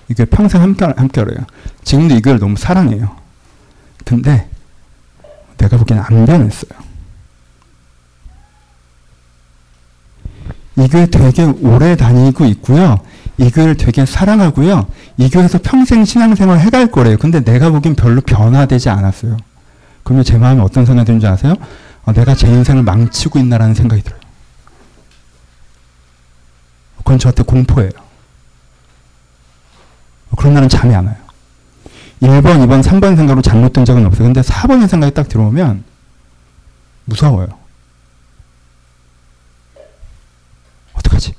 [0.08, 1.38] 이 교회 평생 함께, 함께 하래요.
[1.84, 3.16] 지금도 이 교회를 너무 사랑해요.
[4.04, 4.48] 근데,
[5.56, 6.90] 내가 보기에는 안 변했어요.
[10.76, 12.98] 이 교회 되게 오래 다니고 있고요.
[13.38, 14.86] 이 교회를 되게 사랑하고요.
[15.18, 17.16] 이 교회에서 평생 신앙생활 해갈 거래요.
[17.18, 19.36] 근데 내가 보기엔 별로 변화되지 않았어요.
[20.02, 21.54] 그러면 제 마음에 어떤 생각이 드는지 아세요?
[22.04, 24.19] 어, 내가 제 인생을 망치고 있나라는 생각이 들어요.
[27.10, 27.90] 그건 저한테 공포예요.
[30.36, 31.16] 그런 날은 잠이 안 와요.
[32.22, 34.28] 1번, 2번, 3번 생각으로 잘못된 적은 없어요.
[34.28, 35.82] 근데 4번의 생각이 딱 들어오면
[37.06, 37.48] 무서워요.
[40.92, 41.34] 어떡하지?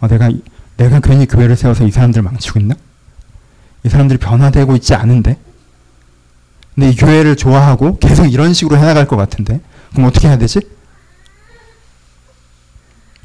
[0.00, 0.30] 어, 내가,
[0.78, 2.76] 내가 괜히 교회를 세워서 이 사람들 망치고 있나?
[3.84, 5.38] 이 사람들이 변화되고 있지 않은데?
[6.74, 9.60] 근데 이 교회를 좋아하고 계속 이런 식으로 해나갈 것 같은데?
[9.92, 10.79] 그럼 어떻게 해야 되지?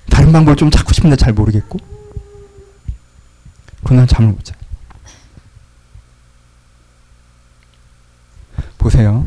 [0.10, 1.80] 다른 방법을 좀 찾고 싶은데 잘 모르겠고?
[3.84, 4.56] 그날 잠을 못 자.
[8.78, 9.26] 보세요.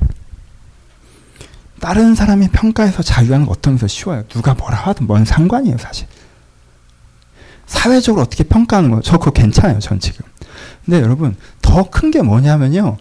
[1.81, 4.25] 다른 사람의 평가에서 자유하는 거 어떤 면서 쉬워요.
[4.29, 6.07] 누가 뭐라 하든 뭔 상관이에요, 사실.
[7.67, 10.25] 사회적으로 어떻게 평가하는 거, 저 그거 괜찮아요, 전 지금.
[10.85, 12.97] 근데 여러분, 더 큰 게 뭐냐면요.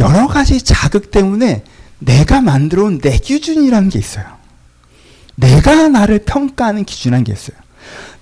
[0.00, 1.64] 여러 가지 자극 때문에
[1.98, 4.37] 내가 만들어 온 내 기준이라는 게 있어요.
[5.38, 7.56] 내가 나를 평가하는 기준이라는 게 있어요.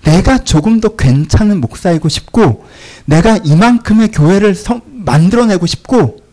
[0.03, 2.65] 내가 조금 더 괜찮은 목사이고 싶고,
[3.05, 6.27] 내가 이만큼의 교회를 성, 만들어내고 싶고,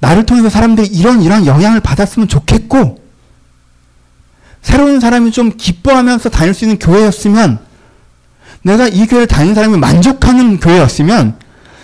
[0.00, 3.02] 나를 통해서 사람들이 이런 이런 영향을 받았으면 좋겠고
[4.62, 7.58] 새로운 사람이 좀 기뻐하면서 다닐 수 있는 교회였으면
[8.62, 11.36] 내가 이 교회를 다니는 사람이 만족하는 교회였으면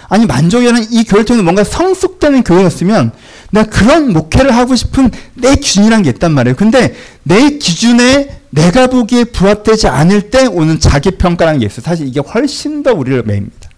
[0.08, 3.12] 아니 만족이라는 이 교회를 통해 뭔가 성숙되는 교회였으면
[3.50, 6.56] 내가 그런 목회를 하고 싶은 내 기준이란 게 있단 말이에요.
[6.56, 11.82] 근데 내 기준에 내가 보기에 부합되지 않을 때 오는 자기 평가라는 게 있어요.
[11.82, 13.70] 사실 이게 훨씬 더 우리를 매입니다.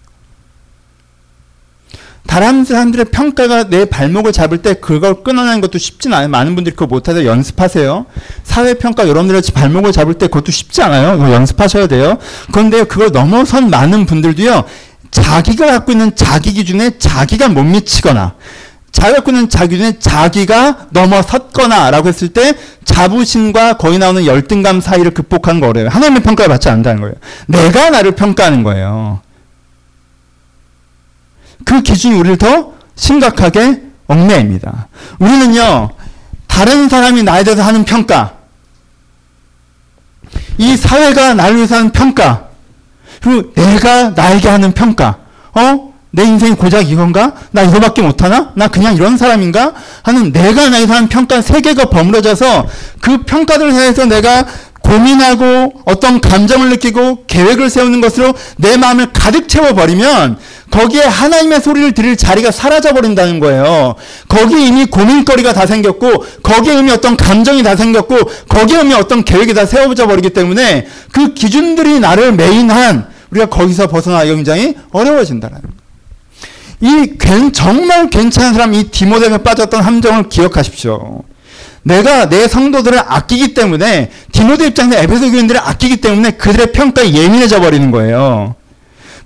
[2.26, 6.28] 다른 사람들의 평가가 내 발목을 잡을 때 그걸 끊어내는 것도 쉽진 않아요.
[6.28, 8.04] 많은 분들이 그거 못하서 연습하세요.
[8.42, 11.32] 사회평가 여러분들의 발목을 잡을 때 그것도 쉽지 않아요.
[11.32, 12.18] 연습하셔야 돼요.
[12.52, 14.64] 그런데 그걸 넘어선 많은 분들도요.
[15.16, 18.34] 자기가 갖고 있는 자기 기준에 자기가 못 미치거나
[18.92, 25.88] 자기가 꾸는 자기는 자기가 넘어섰거나 라고 했을 때 자부심과 거의 나오는 열등감 사이를 극복한 거래요.
[25.88, 27.14] 하나님의 평가를 받지 않는다는 거예요.
[27.46, 29.20] 내가 나를 평가하는 거예요.
[31.64, 34.88] 그 기준이 우리를 더 심각하게 얽매입니다.
[35.18, 35.90] 우리는요,
[36.46, 38.34] 다른 사람이 나에 대해서 하는 평가,
[40.58, 42.45] 이 사회가 나를 위해서 하는 평가,
[43.22, 45.16] 그리고 내가 나에게 하는 평가,
[45.54, 45.94] 어?
[46.10, 47.32] 내 인생이 고작 이건가?
[47.50, 48.50] 나 이거밖에 못하나?
[48.54, 49.72] 나 그냥 이런 사람인가?
[50.02, 52.66] 하는 내가 나에게 하는 평가 세 개가 버무려져서
[53.00, 54.46] 그 평가들을 해서 내가
[54.86, 60.38] 고민하고 어떤 감정을 느끼고 계획을 세우는 것으로 내 마음을 가득 채워버리면
[60.70, 63.96] 거기에 하나님의 소리를 들을 자리가 사라져 버린다는 거예요.
[64.28, 68.16] 거기에 이미 고민거리가 다 생겼고 거기에 이미 어떤 감정이 다 생겼고
[68.48, 74.34] 거기에 이미 어떤 계획이 다 세워져 버리기 때문에 그 기준들이 나를 메인한 우리가 거기서 벗어나기
[74.34, 75.58] 굉장히 어려워진다는.
[76.80, 77.16] 이
[77.52, 81.22] 정말 괜찮은 사람 이 디모데에 빠졌던 함정을 기억하십시오.
[81.86, 87.92] 내가 내 성도들을 아끼기 때문에 디모데 입장에서 에베소 교인들을 아끼기 때문에 그들의 평가에 예민해져 버리는
[87.92, 88.56] 거예요.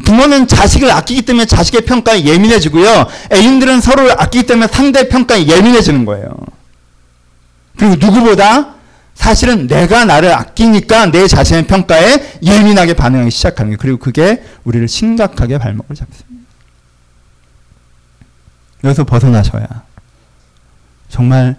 [0.05, 3.07] 부모는 자식을 아끼기 때문에 자식의 평가에 예민해지고요.
[3.33, 6.29] 애인들은 서로를 아끼기 때문에 상대 평가에 예민해지는 거예요.
[7.79, 8.75] 그리고 누구보다
[9.15, 13.79] 사실은 내가 나를 아끼니까 내 자신의 평가에 예민하게 반응하기 시작하는 거예요.
[13.79, 16.47] 그리고 그게 우리를 심각하게 발목을 잡습니다.
[18.85, 19.67] 여기서 벗어나셔야
[21.09, 21.57] 정말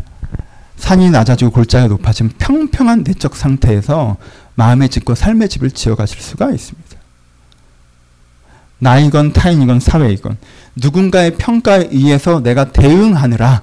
[0.82, 4.18] 산이 낮아지고 골짜기가 높아지면 평평한 내적 상태에서
[4.56, 6.98] 마음의 집과 삶의 집을 지어가실 수가 있습니다.
[8.80, 10.38] 나이건 타인이건 사회이건
[10.76, 13.62] 누군가의 평가에 의해서 내가 대응하느라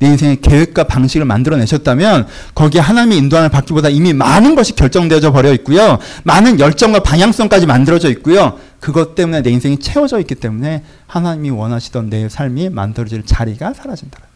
[0.00, 5.98] 내 인생의 계획과 방식을 만들어내셨다면 거기에 하나님의 인도함을 받기보다 이미 많은 것이 결정되어져 버려 있고요.
[6.24, 8.58] 많은 열정과 방향성까지 만들어져 있고요.
[8.80, 14.27] 그것 때문에 내 인생이 채워져 있기 때문에 하나님이 원하시던 내 삶이 만들어질 자리가 사라진다.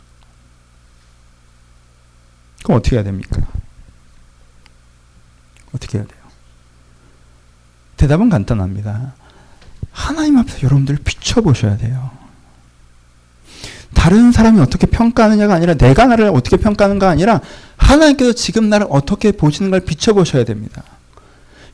[2.62, 3.40] 그럼 어떻게 해야 됩니까?
[5.75, 6.20] 어떻게 해야 돼요?
[7.96, 9.14] 대답은 간단합니다.
[9.92, 12.11] 하나님 앞에서 여러분들 비춰보셔야 돼요.
[13.94, 17.40] 다른 사람이 어떻게 평가하느냐가 아니라 내가 나를 어떻게 평가하는가 아니라
[17.77, 20.83] 하나님께서 지금 나를 어떻게 보시는 걸 비춰보셔야 됩니다.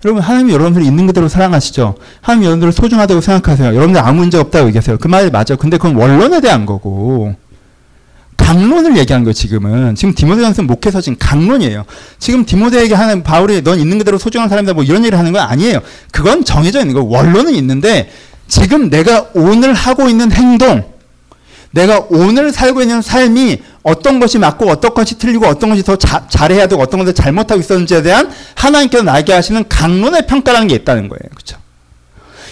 [0.05, 1.97] 여러분 하나님이 여러분들 있는 그대로 사랑하시죠.
[2.21, 3.75] 하나님 여러분들을 소중하다고 생각하세요.
[3.75, 4.99] 여러분들 아무 문제 없다고 얘기하세요.
[4.99, 5.57] 그 말이 맞아요.
[5.59, 7.35] 근데 그건 원론에 대한 거고
[8.49, 9.95] 강론을 얘기한 거예요, 지금은.
[9.95, 11.85] 지금 디모데전서 목회서 지금 강론이에요.
[12.19, 15.81] 지금 디모데에게 하는 바울이 넌 있는 그대로 소중한 사람이다 뭐 이런 얘기를 하는 건 아니에요.
[16.13, 18.11] 그건 정해져 있는 거 원론은 있는데
[18.47, 20.83] 지금 내가 오늘 하고 있는 행동,
[21.73, 26.27] 내가 오늘 살고 있는 삶이 어떤 것이 맞고 어떤 것이 틀리고 어떤 것이 더 자,
[26.31, 31.21] 잘해야 되고 어떤 것을 잘못하고 있었는지에 대한 하나님께서 나에게 하시는 강론의 평가라는 게 있다는 거예요.
[31.35, 31.59] 그렇죠?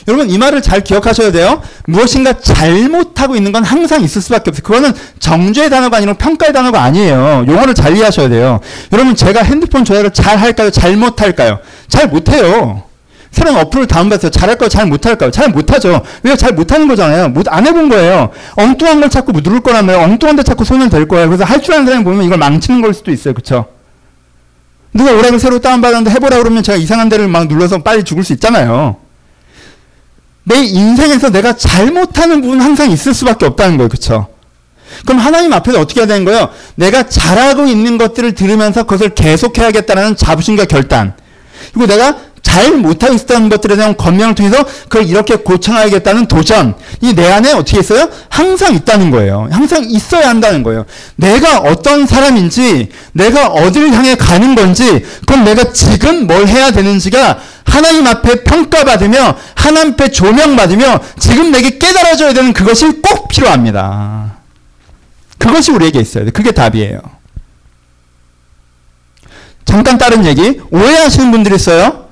[0.09, 1.63] 여러분 이 말을 잘 기억하셔야 돼요.
[1.87, 4.63] 무엇인가 잘못 하고 있는 건 항상 있을 수밖에 없어요.
[4.63, 7.45] 그거는 정죄의 단어가 아니라 평가의 단어가 아니에요.
[7.49, 8.61] 용어를 잘 이해하셔야 돼요.
[8.93, 10.71] 여러분 제가 핸드폰 조작을 잘 할까요?
[10.71, 11.59] 잘 못할까요?
[11.89, 12.83] 잘 못해요.
[13.31, 14.69] 새로운 어플을 다운받아서 잘할까요?
[14.71, 15.31] 잘 못할까요?
[15.31, 16.03] 잘 못하죠.
[16.23, 16.37] 왜요?
[16.37, 17.29] 잘 못하는 거잖아요.
[17.29, 18.31] 못, 안 해본 거예요.
[18.55, 21.27] 엉뚱한 걸 자꾸 누를 거라면 엉뚱한 데 자꾸 손을 댈 거예요.
[21.29, 23.35] 그래서 할 줄 아는 사람이 보면 이걸 망치는 걸 수도 있어요.
[23.35, 23.67] 그쵸?
[24.95, 28.97] 누가 오락을 새로 다운받았는데 해보라 그러면 제가 이상한 데를 막 눌러서 빨리 죽을 수 있잖아요.
[30.49, 33.89] 내 인생에서 내가 잘못하는 부분은 항상 있을 수밖에 없다는 거예요.
[33.89, 34.29] 그쵸?
[35.05, 36.51] 그럼 하나님 앞에서 어떻게 해야 되는 거예요?
[36.77, 41.15] 내가 잘하고 있는 것들을 들으면서 그것을 계속해야겠다는 자부심과 결단.
[41.75, 46.77] 그리고 내가 잘 못하고 있었던 것들에 대한 건명을 통해서 그걸 이렇게 고쳐나야겠다는 도전.
[47.01, 48.09] 이 내 안에 어떻게 있어요?
[48.29, 49.49] 항상 있다는 거예요.
[49.51, 50.87] 항상 있어야 한다는 거예요.
[51.17, 58.07] 내가 어떤 사람인지, 내가 어디를 향해 가는 건지, 그럼 내가 지금 뭘 해야 되는지가 하나님
[58.07, 64.37] 앞에 평가받으며 하나님 앞에 조명받으며 지금 내게 깨달아져야 되는 그것이 꼭 필요합니다.
[65.39, 66.31] 그것이 우리에게 있어야 돼.
[66.31, 67.01] 그게 답이에요.
[69.65, 70.61] 잠깐 다른 얘기.
[70.71, 72.06] 오해하시는 분들이 있어요.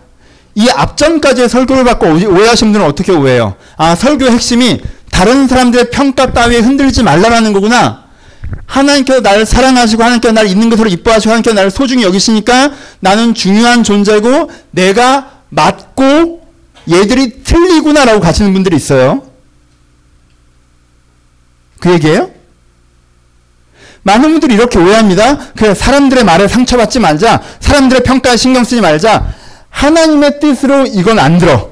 [0.55, 3.57] 이 앞전까지의 설교를 받고 오해하시는 분들은 어떻게 오해해요?
[3.77, 8.05] 아, 설교의 핵심이 다른 사람들의 평가 따위에 흔들지 말라라는 거구나.
[8.67, 14.51] 하나님께서 나를 사랑하시고 하나님께서 나를 있는 것으로 이뻐하시고 하나님께서 나를 소중히 여기시니까 나는 중요한 존재고
[14.71, 16.43] 내가 맞고
[16.91, 19.23] 얘들이 틀리구나라고 가시는 분들이 있어요.
[21.81, 22.31] 그 얘기예요?
[24.03, 25.53] 많은 분들이 이렇게 오해합니다.
[25.57, 27.43] 그 사람들의 말에 상처받지 말자.
[27.61, 29.35] 사람들의 평가에 신경 쓰지 말자.
[29.75, 31.71] 하나님의 뜻으로 이건 안 들어.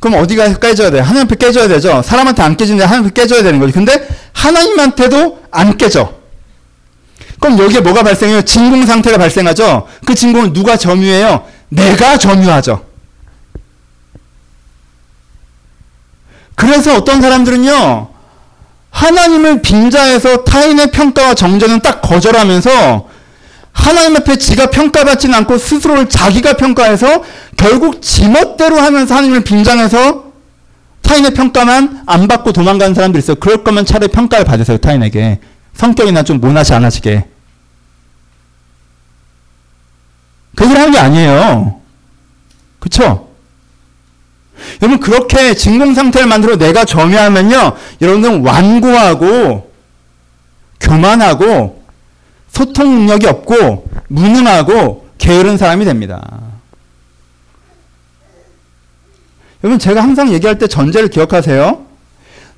[0.00, 1.00] 그럼 어디가 깨져야 돼?
[1.00, 2.02] 하나님 앞에 깨져야 되죠.
[2.02, 3.72] 사람한테 안 깨지는데 하나님 앞에 깨져야 되는 거지.
[3.72, 6.14] 근데 하나님한테도 안 깨져.
[7.38, 8.42] 그럼 여기에 뭐가 발생해요?
[8.42, 9.86] 진공 상태가 발생하죠.
[10.06, 11.44] 그 진공은 누가 점유해요?
[11.68, 12.84] 내가 점유하죠.
[16.54, 18.08] 그래서 어떤 사람들은요,
[18.90, 23.15] 하나님을 빙자해서 타인의 평가와 정죄는 딱 거절하면서
[23.76, 27.22] 하나님 앞에 지가 평가받지는 않고 스스로를 자기가 평가해서
[27.56, 30.24] 결국 지멋대로 하면서 하나님을 빙장해서
[31.02, 33.36] 타인의 평가만 안 받고 도망가는 사람들 있어요.
[33.36, 34.78] 그럴 거면 차라리 평가를 받으세요.
[34.78, 35.40] 타인에게.
[35.74, 37.26] 성격이나 좀 모나지 않아지게.
[40.56, 41.80] 그걸 하는 게 아니에요.
[42.80, 43.28] 그쵸?
[44.82, 49.70] 여러분, 그렇게 진공 상태를 만들어 내가 점유하면요, 여러분들은 완고하고,
[50.80, 51.85] 교만하고,
[52.56, 56.22] 소통 능력이 없고, 무능하고, 게으른 사람이 됩니다.
[59.62, 61.84] 여러분, 제가 항상 얘기할 때 전제를 기억하세요.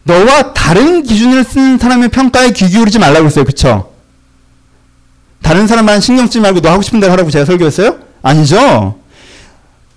[0.04, 3.44] 너와 다른 기준을 쓰는 사람의 평가에 귀 기울이지 말라고 했어요.
[3.44, 3.92] 그쵸?
[5.42, 7.98] 다른 사람만 신경 쓰지 말고 너 하고 싶은 대로 하라고 제가 설교했어요?
[8.22, 8.94] 아니죠?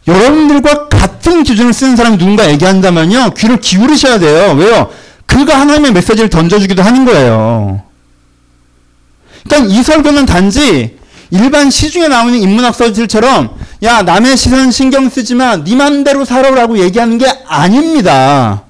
[0.07, 3.35] 여러분들과 같은 기준을 쓰는 사람이 누군가 얘기한다면요.
[3.37, 4.53] 귀를 기울이셔야 돼요.
[4.53, 4.89] 왜요?
[5.27, 7.90] 그가 하나님의 메시지를 던져주기도 하는 거예요.
[9.43, 10.97] 그러니까 이 설교는 단지
[11.31, 13.49] 일반 시중에 나오는 인문학서들처럼
[13.83, 18.63] 야 남의 시선 신경 쓰지만 네 맘대로 살아라고 얘기하는 게 아닙니다.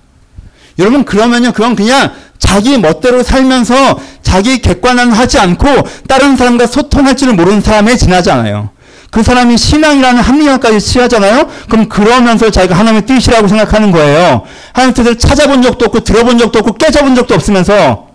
[0.80, 5.66] 여러분 그러면요 그건 그냥 자기 멋대로 살면서 자기 객관화하지 않고
[6.08, 8.70] 다른 사람과 소통할 줄을 모르는 사람에 지나지 않아요.
[9.12, 11.48] 그 사람이 신앙이라는 합리화까지 취하잖아요?
[11.70, 14.44] 그럼 그러면서 자기가 하나님의 뜻이라고 생각하는 거예요.
[14.72, 18.11] 하나님의 뜻을 찾아본 적도 없고 들어본 적도 없고 깨져본 적도 없으면서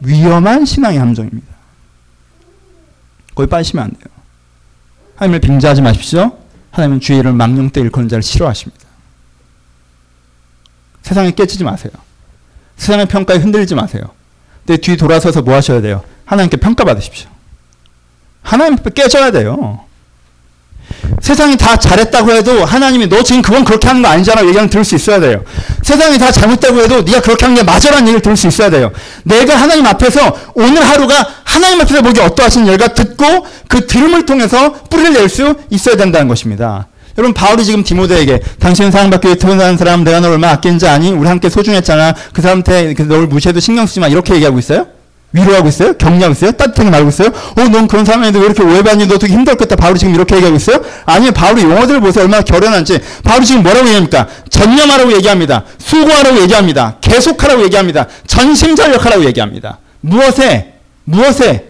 [0.00, 1.46] 위험한 신앙의 함정입니다.
[3.34, 4.14] 거기 빠지시면 안 돼요.
[5.16, 6.38] 하나님을 빙자하지 마십시오.
[6.70, 8.86] 하나님은 주의를 망령 때 일컫는 자를 싫어하십니다.
[11.02, 11.92] 세상에 깨지지 마세요.
[12.76, 14.02] 세상의 평가에 흔들리지 마세요.
[14.66, 16.04] 내 뒤 돌아서서 뭐 하셔야 돼요?
[16.26, 17.28] 하나님께 평가받으십시오.
[18.42, 19.84] 하나님 깨져야 돼요.
[21.20, 24.94] 세상이 다 잘했다고 해도 하나님이 너 지금 그건 그렇게 하는 거 아니잖아 얘기는 들을 수
[24.94, 25.42] 있어야 돼요.
[25.82, 28.92] 세상이 다 잘못되고 해도 네가 그렇게 하는 게 맞아라는 얘기를 들을 수 있어야 돼요.
[29.24, 35.12] 내가 하나님 앞에서 오늘 하루가 하나님 앞에서 보기 어떠하신 열과 듣고 그 들음을 통해서 뿌리를
[35.12, 36.86] 낼 수 있어야 된다는 것입니다.
[37.18, 41.10] 여러분 바울이 지금 디모데에게 당신은 사랑받기 위해 태어난 사람 내가 널 얼마나 아낀지 아니?
[41.12, 42.14] 우리 함께 소중했잖아.
[42.32, 44.06] 그 사람한테 널 무시해도 신경 쓰지 마.
[44.08, 44.86] 이렇게 얘기하고 있어요?
[45.32, 45.92] 위로하고 있어요?
[45.94, 46.52] 격려하고 있어요?
[46.52, 47.28] 따뜻하게 말하고 있어요?
[47.28, 49.06] 어, 넌 그런 사람인데 왜 이렇게 오해받니?
[49.06, 49.76] 너 되게 힘들겠다.
[49.76, 50.80] 바울이 지금 이렇게 얘기하고 있어요?
[51.04, 52.24] 아니요, 바울이 용어들을 보세요.
[52.24, 52.98] 얼마나 결연한지.
[53.24, 54.26] 바울이 지금 뭐라고 얘기합니까?
[54.48, 55.64] 전념하라고 얘기합니다.
[55.78, 56.96] 수고하라고 얘기합니다.
[57.00, 58.06] 계속하라고 얘기합니다.
[58.26, 59.78] 전심전력하라고 얘기합니다.
[60.00, 60.72] 무엇에?
[61.04, 61.66] 무엇에?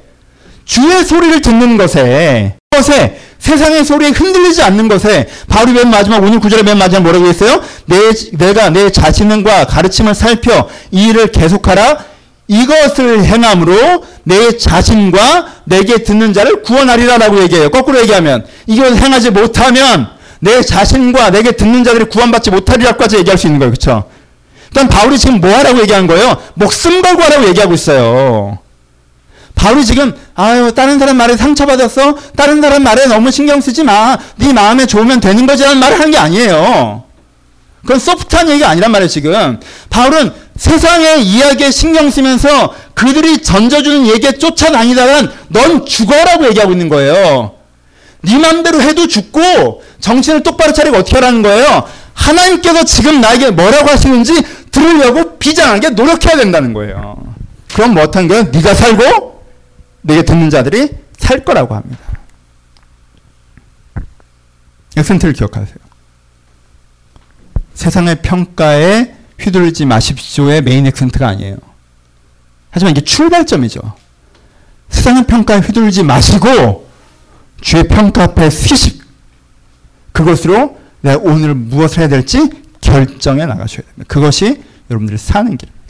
[0.65, 6.63] 주의 소리를 듣는 것에, 것에, 세상의 소리에 흔들리지 않는 것에, 바울이 맨 마지막, 오늘 구절에
[6.63, 7.63] 맨 마지막 뭐라고 했어요?
[7.87, 7.97] 내,
[8.33, 12.18] 내가 내 자신과 가르침을 살펴 이 일을 계속하라.
[12.49, 17.71] 이것을 행함으로 내 자신과 내게 듣는 자를 구원하리라라고 얘기해요.
[17.71, 20.09] 거꾸로 얘기하면 이것을 행하지 못하면
[20.41, 23.71] 내 자신과 내게 듣는 자들이 구원받지 못하리라까지 얘기할 수 있는 거예요.
[23.73, 24.05] 그렇죠?
[24.71, 26.37] 그러니까 바울이 지금 뭐 하라고 얘기한 거예요?
[26.55, 28.59] 목숨 걸고 하라고 얘기하고 있어요.
[29.55, 32.17] 바울이 지금 아유 다른 사람 말에 상처받았어?
[32.37, 34.17] 다른 사람 말에 너무 신경 쓰지 마.
[34.37, 37.08] 네 마음에 좋으면 되는 거지라는 말을 하는 게 아니에요.
[37.83, 39.61] 그건 소프트한 얘기가 아니란 말이에요, 지금.
[39.91, 47.55] 바울은 세상의 이야기에 신경 쓰면서 그들이 던져주는 얘기에 쫓아다니다간 넌 죽어라고 얘기하고 있는 거예요.
[48.23, 51.89] 네 맘대로 해도 죽고 정신을 똑바로 차리고 어떻게 하라는 거예요?
[52.15, 57.17] 하나님께서 지금 나에게 뭐라고 하시는지 들으려고 비장하게 노력해야 된다는 거예요.
[57.73, 58.43] 그럼 뭐 어떤 거예요?
[58.45, 59.45] 네가 살고
[60.03, 61.99] 내게 듣는 자들이 살 거라고 합니다.
[64.97, 65.88] 액센트를 기억하세요.
[67.79, 71.59] 세상의 평가에 휘둘리지 마십시오의 메인 액센트가 아니에요.
[72.71, 73.81] 하지만 이게 출발점이죠.
[74.89, 76.89] 세상의 평가에 휘둘리지 마시고
[77.61, 79.01] 주의 평가 앞에 서시
[80.11, 84.05] 그것으로 내가 오늘 무엇을 해야 될지 결정해 나가셔야 됩니다.
[84.09, 84.61] 그것이
[84.91, 85.85] 여러분들이 사는 길입니다.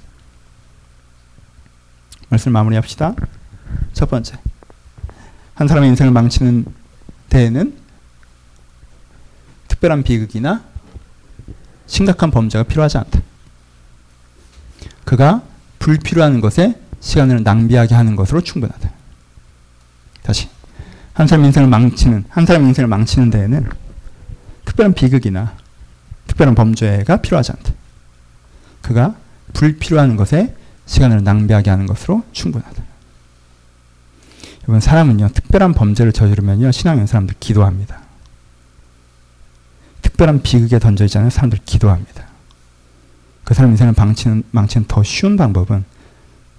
[2.29, 3.15] 말씀 마무리합시다.
[3.95, 4.37] 첫 번째.
[5.55, 6.67] 한 사람의 인생을 망치는
[7.31, 7.79] 데에는
[9.69, 10.69] 특별한 비극이나
[11.89, 13.21] 심각한 범죄가 필요하지 않다.
[15.05, 15.43] 그가
[15.81, 18.91] 불필요한 것에 시간을 낭비하게 하는 것으로 충분하다.
[20.23, 20.49] 다시
[21.15, 23.69] 한 사람 인생을 망치는 한 사람 인생을 망치는 데에는
[24.67, 25.55] 특별한 비극이나
[26.27, 27.73] 특별한 범죄가 필요하지 않다.
[28.83, 29.17] 그가
[29.55, 30.55] 불필요한 것에
[30.87, 32.83] 시간을 낭비하게 하는 것으로 충분하다.
[34.65, 38.08] 여러분 사람은요 특별한 범죄를 저지르면요 신앙인 사람들 기도합니다.
[40.19, 42.27] 특별한 비극에 던져 있잖아요 사람들 기도합니다.
[43.45, 45.85] 그 사람 인생을 망치는, 망치는 더 쉬운 방법은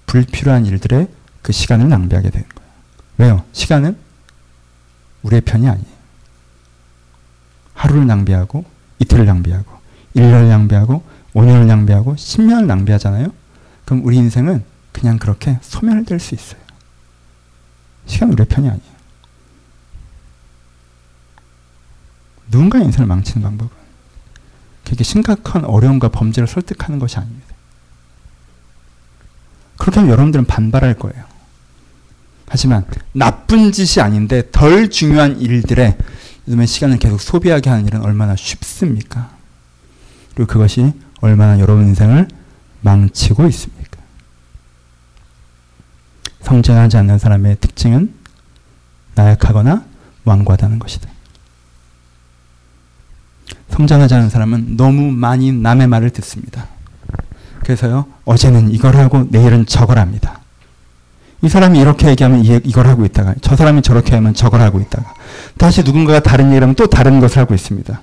[0.06, 1.06] 불필요한 일들에
[1.42, 2.70] 그 시간을 낭비하게 되는 거예요.
[3.18, 3.44] 왜요?
[3.52, 3.96] 시간은
[5.22, 6.00] 우리의 편이 아니에요.
[7.74, 8.64] 하루를 낭비하고,
[8.98, 9.70] 이틀을 낭비하고,
[10.16, 11.02] 1년을 낭비하고,
[11.34, 13.28] 5년을 낭비하고 10년을 낭비하잖아요.
[13.84, 16.60] 그럼 우리 인생은 그냥 그렇게 소멸될 수 있어요.
[18.06, 18.89] 시간 우리 편이 아니에요.
[22.50, 23.70] 누군가의 인생을 망치는 방법은
[24.84, 27.46] 그렇게 심각한 어려움과 범죄를 설득하는 것이 아닙니다.
[29.78, 31.24] 그렇게 하면 여러분들은 반발할 거예요.
[32.48, 35.96] 하지만 나쁜 짓이 아닌데 덜 중요한 일들에
[36.48, 39.30] 요즘에 시간을 계속 소비하게 하는 일은 얼마나 쉽습니까?
[40.34, 42.26] 그리고 그것이 얼마나 여러분 인생을
[42.80, 44.00] 망치고 있습니까?
[46.42, 48.12] 성장하지 않는 사람의 특징은
[49.14, 49.84] 나약하거나
[50.24, 51.08] 완고하다는 것이다.
[53.70, 56.66] 성장하지 않은 사람은 너무 많이 남의 말을 듣습니다.
[57.62, 60.40] 그래서요, 어제는 이걸 하고 내일은 저걸 합니다.
[61.42, 65.14] 이 사람이 이렇게 얘기하면 이걸 하고 있다가, 저 사람이 저렇게 하면 저걸 하고 있다가,
[65.56, 68.00] 다시 누군가가 다른 얘기를 하면 또 다른 것을 하고 있습니다.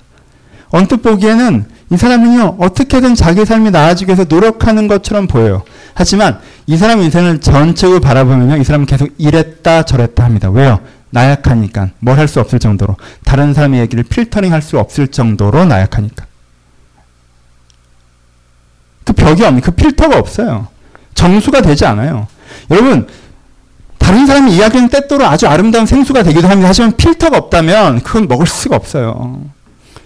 [0.70, 5.62] 언뜻 보기에는 이 사람은요, 어떻게든 자기 삶이 나아지기 위해서 노력하는 것처럼 보여요.
[5.94, 10.50] 하지만 이 사람 인생을 전체로 바라보면요, 이 사람은 계속 이랬다 저랬다 합니다.
[10.50, 10.80] 왜요?
[11.10, 11.90] 나약하니까.
[12.00, 12.96] 뭘 할 수 없을 정도로.
[13.24, 16.26] 다른 사람의 얘기를 필터링 할 수 없을 정도로 나약하니까.
[19.04, 20.68] 그 벽이 없는, 그 필터가 없어요.
[21.14, 22.28] 정수가 되지 않아요.
[22.70, 23.08] 여러분,
[23.98, 26.68] 다른 사람이 이야기하는 때때로 아주 아름다운 생수가 되기도 합니다.
[26.68, 29.42] 하지만 필터가 없다면 그건 먹을 수가 없어요.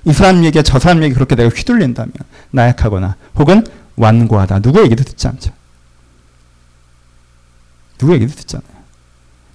[0.05, 2.13] 이 사람 얘기야 저 사람 얘기 그렇게 내가 휘둘린다면
[2.51, 3.65] 나약하거나 혹은
[3.97, 4.61] 완고하다.
[4.61, 5.53] 누구 얘기도 듣지 않죠.
[7.99, 8.69] 누구 얘기도 듣잖아요.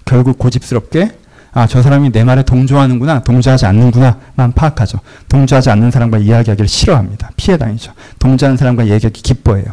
[0.06, 1.10] 결국 고집스럽게
[1.52, 4.98] 아, 저 사람이 내 말에 동조하는구나, 동조하지 않는구나만 파악하죠.
[5.28, 7.30] 동조하지 않는 사람과 이야기하기를 싫어합니다.
[7.36, 7.92] 피해 다니죠.
[8.18, 9.66] 동조하는 사람과 얘기하기 기뻐해요.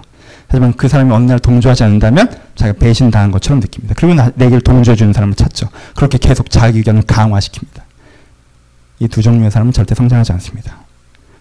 [0.48, 3.94] 하지만 그 사람이 어느 날 동조하지 않는다면 자기가 배신당한 것처럼 느낍니다.
[3.98, 5.68] 그리고 내 얘기를 동조해주는 사람을 찾죠.
[5.96, 7.84] 그렇게 계속 자기 의견을 강화시킵니다.
[9.00, 10.78] 이 두 종류의 사람은 절대 성장하지 않습니다.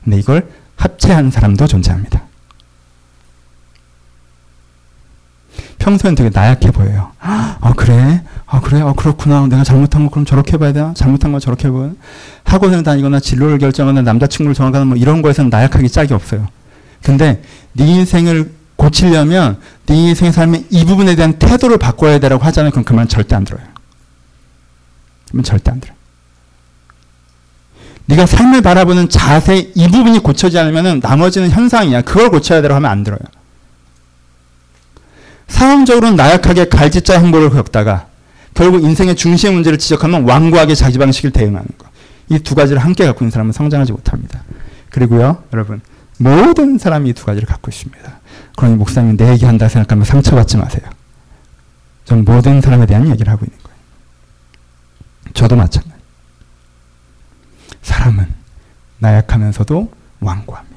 [0.03, 2.22] 근데 이걸 합체한 사람도 존재합니다.
[5.78, 7.12] 평소엔 되게 나약해 보여요.
[7.20, 8.22] 아, 그래?
[8.47, 8.80] 아, 그래?
[8.80, 9.47] 아, 그렇구나.
[9.47, 10.92] 내가 잘못한 거 그럼 저렇게 해봐야 되나?
[10.95, 11.92] 잘못한 거 저렇게 되나?
[12.45, 16.47] 학원을 다니거나 진로를 결정하거나 남자친구를 정하거나 뭐 이런 거에서는 나약하기 짝이 없어요.
[17.03, 17.42] 근데
[17.72, 22.70] 네 인생을 고치려면 네 인생의 삶의 이 부분에 대한 태도를 바꿔야 되라고 하잖아요.
[22.70, 23.64] 그럼 그말 절대 안 들어요.
[25.28, 25.97] 그러면 절대 안 들어요.
[28.07, 32.03] 네가 삶을 바라보는 자세 이 부분이 고쳐지지 않으면 나머지는 현상이야.
[32.03, 33.20] 그걸 고쳐야 되라고 하면 안 들어요.
[35.49, 38.07] 상황적으로는 나약하게 갈짓자 행보를 겪다가
[38.55, 41.88] 결국 인생의 중심의 문제를 지적하면 완고하게 자기 방식을 대응하는 것.
[42.30, 44.42] 이 두 가지를 함께 갖고 있는 사람은 성장하지 못합니다.
[44.90, 45.80] 그리고요, 여러분,
[46.18, 48.20] 모든 사람이 이 두 가지를 갖고 있습니다.
[48.57, 50.82] 그러니 목사님 내 얘기한다 생각하면 상처받지 마세요.
[52.05, 53.78] 전 모든 사람에 대한 얘기를 하고 있는 거예요.
[55.34, 55.94] 저도 마찬가지.
[57.82, 58.26] 사람은
[58.98, 59.90] 나약하면서도
[60.20, 60.73] 완고합니다.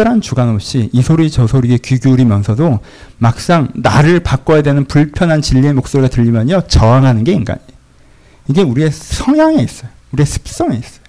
[0.00, 2.80] 특별한 주관 없이 이 소리 저 소리에 귀 기울이면서도
[3.18, 7.68] 막상 나를 바꿔야 되는 불편한 진리의 목소리가 들리면요 저항하는 게 인간이에요.
[8.48, 9.90] 이게 우리의 성향에 있어요.
[10.12, 11.00] 우리의 습성에 있어요.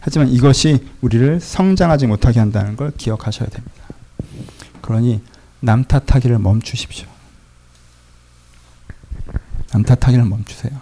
[0.00, 3.76] 하지만 이것이 우리를 성장하지 못하게 한다는 걸 기억하셔야 됩니다.
[4.80, 5.20] 그러니
[5.60, 7.06] 남 탓하기를 멈추십시오.
[9.72, 10.72] 남 탓하기를 멈추세요.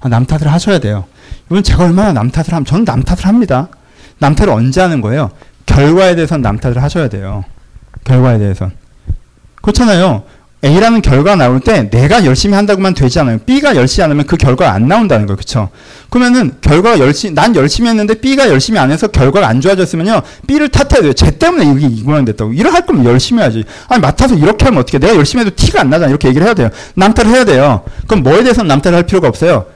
[0.00, 1.06] 아, 남 탓을 하셔야 돼요.
[1.46, 3.68] 이건 제가 얼마나 남 탓을 하면 저는 남 탓을 합니다.
[4.18, 5.30] 남 탓을 언제 하는 거예요?
[5.70, 7.44] 결과에 대해서는 남 탓을 하셔야 돼요.
[8.04, 8.72] 결과에 대해서는.
[9.62, 10.24] 그렇잖아요.
[10.62, 13.38] A라는 결과가 나올 때 내가 열심히 한다고만 되지 않아요.
[13.38, 15.36] B가 열심히 안 하면 그 결과가 안 나온다는 거예요.
[15.36, 15.70] 그렇죠?
[16.10, 20.20] 그러면은 결과가 열심히 난 열심히 했는데 B가 열심히 안 해서 결과가 안 좋아졌으면요.
[20.46, 21.12] B를 탓해야 돼요.
[21.14, 22.52] 쟤 때문에 이게 이 모양 됐다고.
[22.52, 23.64] 이렇게 할 거면 열심히 해야지.
[23.88, 26.10] 아니 맡아서 이렇게 하면 어떻게 내가 열심히 해도 티가 안 나잖아.
[26.10, 26.68] 이렇게 얘기를 해야 돼요.
[26.94, 27.84] 남탓을 해야 돼요.
[28.06, 29.66] 그럼 뭐에 대해서는 남탓을 할 필요가 없어요.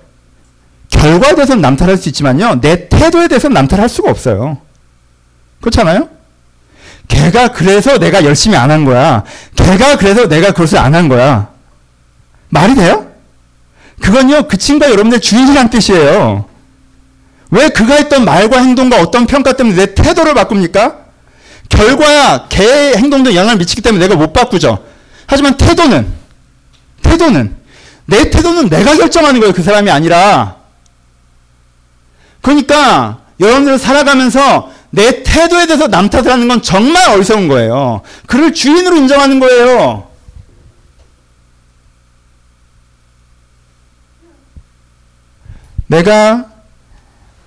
[0.90, 2.60] 결과에 대해서는 남탓할 수 있지만요.
[2.60, 4.58] 내 태도에 대해서는 남탓할 수가 없어요.
[5.64, 6.08] 그렇잖아요?
[7.08, 9.24] 걔가 그래서 내가 열심히 안 한 거야.
[9.56, 11.48] 걔가 그래서 내가 그것을 안 한 거야.
[12.50, 13.10] 말이 돼요?
[14.02, 16.44] 그건요, 그 친구가 여러분들 주인이란 뜻이에요.
[17.50, 20.96] 왜 그가 했던 말과 행동과 어떤 평가 때문에 내 태도를 바꿉니까?
[21.70, 24.84] 결과야, 걔의 행동도 영향을 미치기 때문에 내가 못 바꾸죠.
[25.26, 26.06] 하지만 태도는,
[27.02, 27.56] 태도는,
[28.06, 29.54] 내 태도는 내가 결정하는 거예요.
[29.54, 30.56] 그 사람이 아니라.
[32.42, 38.02] 그러니까, 여러분들 살아가면서 내 태도에 대해서 남 탓을 하는 건 정말 어리석은 거예요.
[38.26, 40.06] 그를 주인으로 인정하는 거예요.
[45.86, 46.46] 내가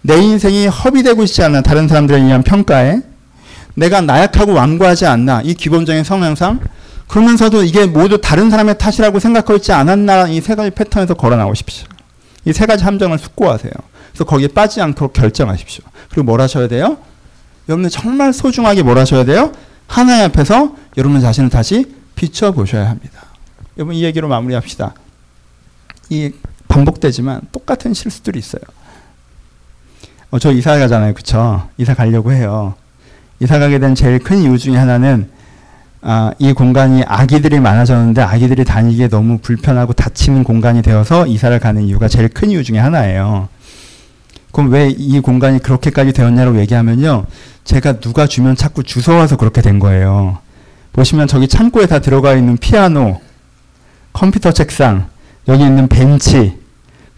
[0.02, 3.02] 내 인생이 허비되고 있지 않나 다른 사람들에 의한 평가에
[3.76, 6.60] 내가 나약하고 완고하지 않나 이 기본적인 성향상
[7.08, 11.88] 그러면서도 이게 모두 다른 사람의 탓이라고 생각하고 있지 않았나 이 세 가지 패턴에서 걸어 나오십시오.
[12.46, 13.72] 이 세 가지 함정을 숙고하세요.
[14.12, 15.84] 그래서 거기에 빠지지 않도록 결정하십시오.
[16.10, 16.98] 그리고 뭘 하셔야 돼요?
[17.68, 19.52] 여러분들 정말 소중하게 뭘 하셔야 돼요?
[19.88, 23.22] 하나님 앞에서 여러분 자신을 다시 비춰보셔야 합니다.
[23.78, 24.94] 여러분 이 얘기로 마무리합시다.
[26.10, 26.32] 이
[26.68, 28.62] 반복되지만 똑같은 실수들이 있어요.
[30.32, 31.14] 어, 저 이사 가잖아요.
[31.14, 31.68] 그쵸?
[31.78, 32.76] 이사 가려고 해요.
[33.40, 35.30] 이사 가게 된 제일 큰 이유 중에 하나는
[36.02, 42.08] 아, 이 공간이 아기들이 많아졌는데 아기들이 다니기에 너무 불편하고 다치는 공간이 되어서 이사를 가는 이유가
[42.08, 43.50] 제일 큰 이유 중에 하나예요.
[44.58, 47.26] 그럼 왜 이 공간이 그렇게까지 되었냐고 얘기하면요.
[47.64, 50.40] 제가 누가 주면 자꾸 주워와서 그렇게 된 거예요.
[50.94, 53.22] 보시면 저기 창고에 다 들어가 있는 피아노,
[54.14, 55.10] 컴퓨터 책상,
[55.48, 56.58] 여기 있는 벤치,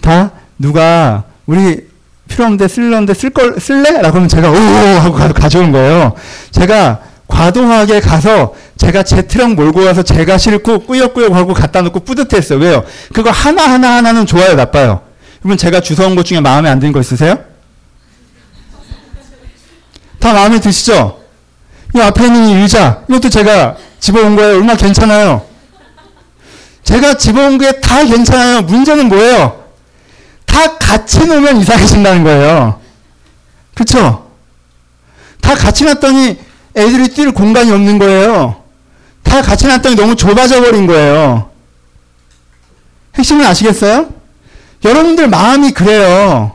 [0.02, 1.88] 다 누가 우리
[2.28, 4.02] 필요 없는데 쓸려는데 쓸걸 쓸래?
[4.02, 4.54] 라고 하면 제가 오
[5.00, 6.16] 하고 가서 가져온 거예요.
[6.52, 12.60] 제가 과도하게 가서 제가 제 트럭 몰고 와서 제가 싣고 꾸역꾸역 하고 갖다 놓고 뿌듯했어요.
[12.60, 12.84] 왜요?
[13.14, 15.09] 그거 하나하나 하나는 좋아요, 나빠요?
[15.40, 17.38] 그러면 제가 주워온 것 중에 마음에 안 드는 거 있으세요?
[20.20, 21.20] 다 마음에 드시죠?
[21.96, 24.56] 이 앞에 있는 이 의자, 이것도 제가 집어온 거예요.
[24.56, 25.46] 얼마나 괜찮아요?
[26.84, 28.62] 제가 집어온 게 다 괜찮아요.
[28.64, 29.64] 문제는 뭐예요?
[30.46, 32.80] 다 같이 놓으면 이상해진다는 거예요.
[33.76, 34.30] 그쵸?
[35.42, 36.38] 다 같이 놨더니
[36.76, 38.62] 애들이 뛸 공간이 없는 거예요.
[39.24, 41.50] 다 같이 놨더니 너무 좁아져 버린 거예요.
[43.16, 44.10] 핵심은 아시겠어요?
[44.84, 46.52] 여러분들 마음이 그래요.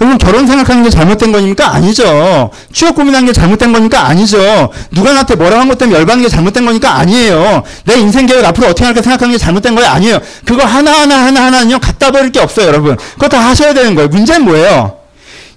[0.00, 2.50] 여러분 결혼 생각하는 게 잘못된 거니까 아니죠.
[2.72, 4.70] 취업 고민하는 게 잘못된 거니까 아니죠.
[4.90, 7.62] 누가 나한테 뭐라고 한 것 때문에 열받는 게 잘못된 거니까 아니에요.
[7.84, 9.90] 내 인생 계획 앞으로 어떻게 할까 생각하는 게 잘못된 거예요.
[9.90, 10.18] 아니에요.
[10.44, 12.96] 그거 하나하나 하나하나는요 갖다 버릴 게 없어요 여러분.
[13.14, 14.08] 그거 다 하셔야 되는 거예요.
[14.08, 14.98] 문제는 뭐예요?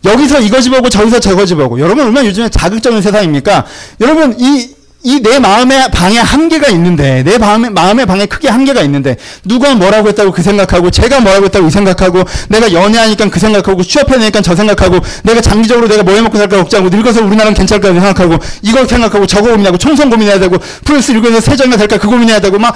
[0.06, 3.66] 여기서 이거 집어오고 저기서 저거 집어오고 여러분 얼마나 요즘에 자극적인 세상입니까?
[4.00, 4.70] 여러분 이
[5.04, 10.08] 이 내 마음의 방에 한계가 있는데 내 마음의 마음의 방에 크게 한계가 있는데 누가 뭐라고
[10.10, 15.00] 했다고 그 생각하고 제가 뭐라고 했다고 이 생각하고 내가 연애하니까 그 생각하고 취업해내니까 저 생각하고
[15.24, 19.78] 내가 장기적으로 내가 뭐 해먹고 살까 걱정하고 늙어서 우리나라는 괜찮을까 생각하고 이거 생각하고 저거 고민하고
[19.78, 22.76] 총선 고민해야 되고 프로스 읽으면서 세정가 될까 그 고민해야 되고 막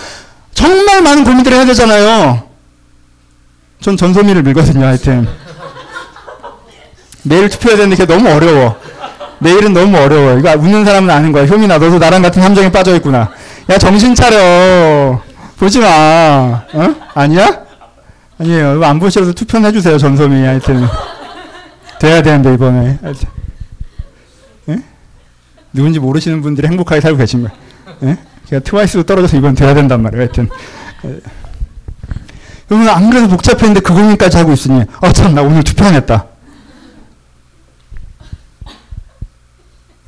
[0.53, 2.43] 정말 많은 고민들을 해야 되잖아요.
[3.81, 5.27] 전 전소미를 밀거든요 하여튼
[7.23, 8.77] 내일 투표해야 되는데 그게 너무 어려워.
[9.41, 10.37] 내일은 너무 어려워.
[10.37, 11.45] 이거 웃는 사람은 아는 거야.
[11.45, 13.31] 효민아, 너도 나랑 같은 함정에 빠져 있구나.
[13.69, 15.19] 야, 정신 차려.
[15.57, 16.63] 보지 마.
[16.73, 16.95] 어?
[17.15, 17.61] 아니야?
[18.39, 18.83] 아니에요.
[18.83, 20.45] 안 보셔도 투표는 해주세요, 전소미.
[20.45, 20.85] 하여튼.
[21.99, 22.99] 돼야 되는데, 이번에.
[24.69, 24.79] 예?
[25.73, 27.51] 누군지 모르시는 분들이 행복하게 살고 계신 거야.
[28.03, 28.17] 예?
[28.47, 30.21] 제가 트와이스도 떨어져서 이번 돼야 된단 말이에요.
[30.21, 30.49] 하여튼.
[32.69, 36.25] 여러분, 안 그래도 복잡했는데 그 고민까지 하고 있으니, 어, 참, 나 오늘 투표 안 했다.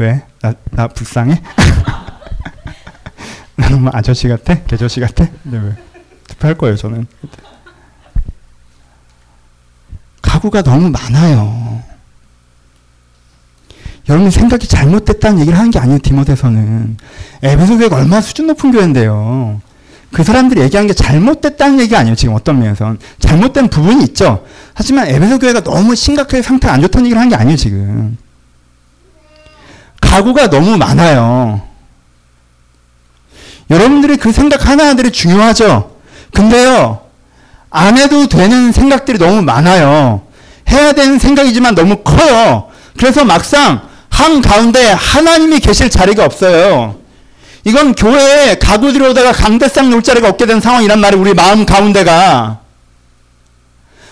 [0.04, 0.22] 왜?
[0.42, 1.42] 나, 나 불쌍해?
[3.56, 4.62] 나 너무 아저씨 같아?
[4.64, 5.26] 개저씨 같아?
[5.44, 5.76] 네, 왜?
[6.28, 7.08] 투표할 거예요, 저는.
[10.22, 11.82] 가구가 너무 많아요.
[14.10, 16.98] 여러분 생각이 잘못됐다는 얘기를 하는 게 아니에요, 디모데서는.
[17.42, 19.62] 에베소 교회가 얼마나 수준 높은 교회인데요.
[20.12, 23.00] 그 사람들이 얘기한 게 잘못됐다는 얘기가 아니에요, 지금 어떤 면에선.
[23.20, 24.44] 잘못된 부분이 있죠.
[24.74, 28.18] 하지만 에베소 교회가 너무 심각하게 상태가 안 좋다는 얘기를 하는 게 아니에요, 지금.
[30.04, 31.62] 가구가 너무 많아요.
[33.70, 35.96] 여러분들의 그 생각 하나하나들이 중요하죠.
[36.34, 37.02] 근데요,
[37.70, 40.22] 안 해도 되는 생각들이 너무 많아요.
[40.70, 42.70] 해야 되는 생각이지만 너무 커요.
[42.98, 47.00] 그래서 막상 한 가운데 하나님이 계실 자리가 없어요.
[47.66, 51.22] 이건 교회에 가구 들여오다가 강대상 놓을 자리가 없게 된 상황이란 말이에요.
[51.22, 52.60] 우리 마음 가운데가.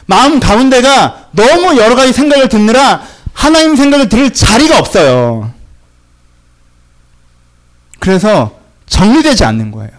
[0.06, 3.02] 마음 가운데가 너무 여러 가지 생각을 듣느라
[3.34, 5.52] 하나님 생각을 들을 자리가 없어요.
[8.02, 8.52] 그래서
[8.88, 9.92] 정리되지 않는 거예요.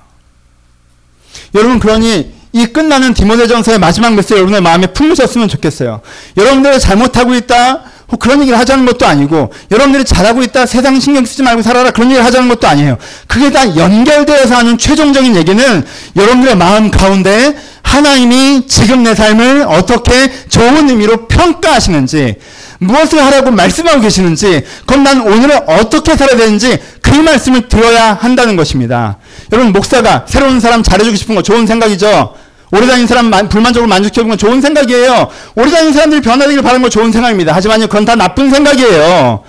[1.55, 6.01] 여러분 그러니 이 끝나는 디모데전서의 마지막 메시지 여러분의 마음에 품으셨으면 좋겠어요.
[6.37, 7.85] 여러분들이 잘못하고 있다.
[8.19, 12.27] 그런 얘기를 하자는 것도 아니고 여러분들이 잘하고 있다 세상 신경 쓰지 말고 살아라 그런 얘기를
[12.27, 12.99] 하자는 것도 아니에요.
[13.27, 15.87] 그게 다 연결되어서 하는 최종적인 얘기는
[16.17, 22.37] 여러분들의 마음 가운데 하나님이 지금 내 삶을 어떻게 좋은 의미로 평가하시는지
[22.83, 29.19] 무엇을 하라고 말씀하고 계시는지, 그럼 난 오늘은 어떻게 살아야 되는지 그 말씀을 들어야 한다는 것입니다.
[29.53, 32.35] 여러분, 목사가 새로운 사람 잘해주고 싶은 거 좋은 생각이죠?
[32.73, 35.29] 오래 다닌 사람 불만족으로 만족해보는 건 좋은 생각이에요.
[35.57, 37.53] 오래 다닌 사람들이 변화되기를 바라는 건 좋은 생각입니다.
[37.55, 39.45] 하지만 그건 다 나쁜 생각이에요.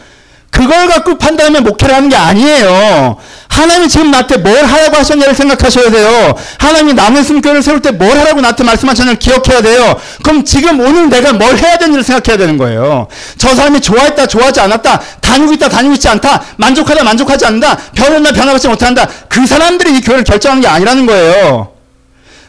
[0.54, 3.18] 그걸 갖고 판단하며 목회를 하는 게 아니에요.
[3.50, 6.36] 하나님이 지금 나한테 뭘 하라고 하셨냐를 생각하셔야 돼요.
[6.60, 10.00] 하나님이 남은 숨교를 세울 때 뭘 하라고 나한테 말씀하셨냐를 기억해야 돼요.
[10.24, 13.08] 그럼 지금 오늘 내가 뭘 해야 되는지를 생각해야 되는 거예요.
[13.38, 18.68] 저 사람이 좋아했다, 좋아하지 않았다, 다니고 있다, 다니고 있지 않다, 만족하다, 만족하지 않는다, 변했나, 변화받지
[18.68, 19.08] 못한다.
[19.30, 21.70] 그 사람들이 이 교회를 결정하는 게 아니라는 거예요.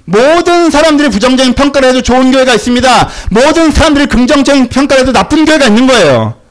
[0.04, 3.08] 모든 사람들이 부정적인 평가를 해도 좋은 교회가 있습니다.
[3.30, 6.43] 모든 사람들이 긍정적인 평가를 해도 나쁜 교회가 있는 거예요.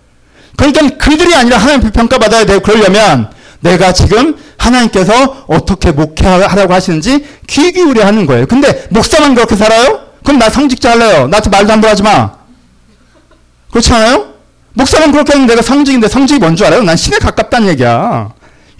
[0.58, 2.60] 그러니까 그들이 아니라 하나님 평가받아야 돼요.
[2.60, 3.30] 그러려면
[3.60, 8.46] 내가 지금 하나님께서 어떻게 목회하라고 하시는지 귀 기울여 하는 거예요.
[8.46, 10.00] 근데 목사만 그렇게 살아요?
[10.24, 11.28] 그럼 나 성직자 할래요.
[11.28, 12.32] 나한테 말도 함부로 하지 마.
[13.72, 14.34] 그렇지 않아요?
[14.74, 16.84] 목사만 그렇게 하면 내가 성직인데 성직이 뭔 줄 알아요?
[16.84, 18.30] 난 신에 가깝다는 얘기야.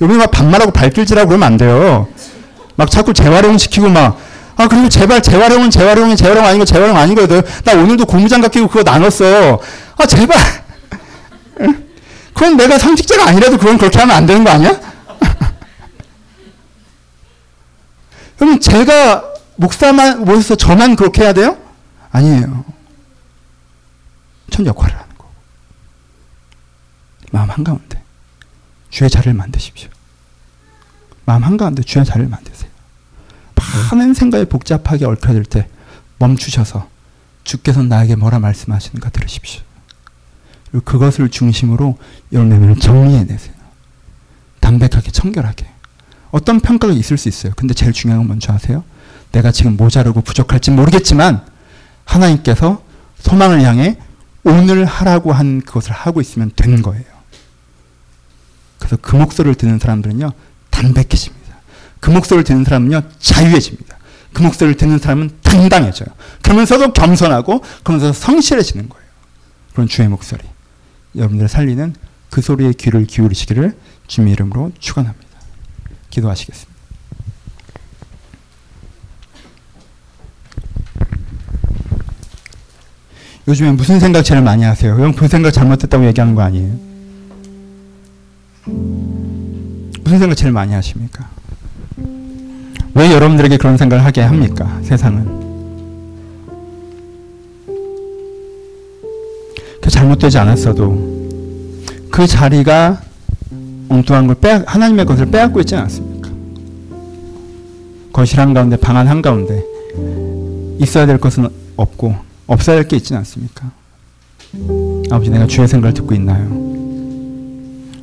[0.02, 2.08] 여기 막 반말하고 발길질하고 그러면 안 돼요.
[2.76, 4.18] 막 자꾸 재활용 시키고 막,
[4.56, 7.42] 아, 그리고 제발 재활용은 재활용이 재활용 아니고 재활용 아니거든.
[7.64, 9.60] 나 오늘도 고무장갑 끼고 그거 나눴어.
[9.98, 10.38] 아, 제발.
[12.34, 14.72] 그건 내가 성직자가 아니라도 그건 그렇게 하면 안 되는 거 아니야?
[18.38, 21.58] 그럼 제가 목사만 모셔서 저만 그렇게 해야 돼요?
[22.12, 22.66] 아니에요.
[24.52, 25.32] 전 역할을 하는 거고.
[27.32, 28.04] 마음 한가운데
[28.90, 29.90] 주의 자리를 만드십시오.
[31.26, 32.70] 마음 한가운데 주의 자리를 만드세요.
[33.92, 35.68] 많은 생각이 복잡하게 얽혀질 때
[36.20, 36.90] 멈추셔서
[37.44, 39.62] 주께서 나에게 뭐라 말씀하시는가 들으십시오.
[40.74, 42.00] 그리고 그것을 중심으로
[42.32, 43.54] 여러분의 정리해내세요.
[44.60, 45.68] 담백하게 청결하게.
[46.32, 47.54] 어떤 평가가 있을 수 있어요.
[47.56, 48.84] 근데 제일 중요한 건 뭔지 아세요?
[49.32, 51.46] 내가 지금 모자르고 부족할지 모르겠지만
[52.06, 52.84] 하나님께서
[53.20, 53.98] 소망을 향해
[54.44, 57.06] 오늘 하라고 한 그것을 하고 있으면 되는 거예요.
[58.80, 60.32] 그래서 그 목소리를 듣는 사람들은요,
[60.72, 61.56] 담백해집니다.
[62.00, 63.98] 그 목소리를 듣는 사람은요, 자유해집니다.
[64.34, 66.10] 그 목소리를 듣는 사람은 당당해져요.
[66.42, 69.06] 그러면서도 겸손하고, 그러면서 성실해지는 거예요.
[69.74, 70.53] 그런 주의 목소리.
[71.16, 71.94] 여러분들 살리는
[72.30, 75.28] 그 소리에 귀를 기울이시기를 주님 이름으로 축원합니다.
[76.10, 76.74] 기도하시겠습니다.
[83.48, 84.94] 요즘에 무슨 생각 제일 많이 하세요?
[84.98, 86.74] 형, 그 생각 잘못했다고 얘기하는 거 아니에요?
[90.02, 91.30] 무슨 생각 제일 많이 하십니까?
[92.96, 94.80] 왜 여러분들에게 그런 생각을 하게 합니까?
[94.84, 95.43] 세상은.
[99.90, 101.14] 잘못되지 않았어도
[102.10, 103.02] 그 자리가
[103.90, 106.30] 엉뚱한 걸 빼, 하나님의 것을 빼앗고 있지 않습니까?
[108.12, 109.64] 거실 한가운데, 방안 한가운데
[110.80, 112.16] 있어야 될 것은 없고
[112.48, 113.72] 없어야 할게 있지 않습니까?
[115.10, 116.48] 아버지 내가 주의 생각을 듣고 있나요?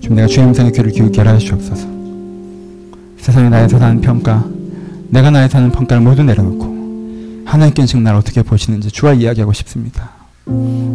[0.00, 1.86] 좀 내가 주의 음성의 귀를 기울게 하시옵소서.
[3.18, 4.44] 세상에 나에서 사는 평가,
[5.08, 10.19] 내가 나에 사는 평가를 모두 내려놓고 하나님께는 지금 나를 어떻게 보시는지 주와 이야기하고 싶습니다.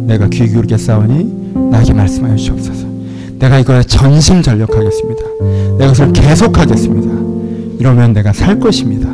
[0.06, 2.86] 내가 귀 기울게 싸우니 나에게 말씀하여 주옵소서.
[3.38, 5.22] 내가 이거에 전심 전력하겠습니다.
[5.78, 7.78] 내가 그것을 계속하겠습니다.
[7.78, 9.08] 이러면 내가 살 것입니다.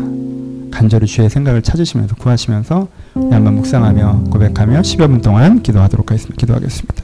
[0.70, 6.36] 간절히 주의 생각을 찾으시면서 구하시면서 한번 묵상하며 고백하며 10여 분 동안 기도하도록 하겠습니다.
[6.38, 7.01] 기도하겠습니다.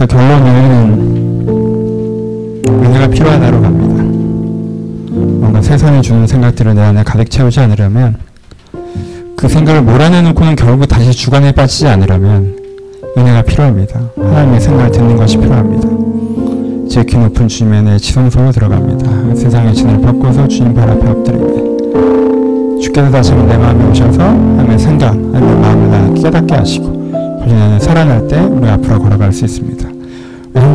[0.00, 1.46] 그래서 결론은
[2.66, 4.02] 은혜가 필요하다로 갑니다.
[5.12, 8.16] 뭔가 세상이 주는 생각들을 내 안에 가득 채우지 않으려면
[9.36, 12.56] 그 생각을 몰아내놓고는 결국 다시 주관에 빠지지 않으려면
[13.18, 14.00] 은혜가 필요합니다.
[14.16, 15.86] 하나님의 생각을 듣는 것이 필요합니다.
[16.88, 19.34] 제키 높은 주님의 내 지성소로 들어갑니다.
[19.34, 25.10] 세상의 진을 벗고서 주님 발 앞에 엎드리되 주께서 다시 한번 내 마음에 오셔서 하나님의 생각,
[25.12, 26.86] 하나님의 마음을 나 깨닫게 하시고
[27.40, 29.69] 본인은 살아날 때 우리 앞으로 걸어갈 수 있습니다.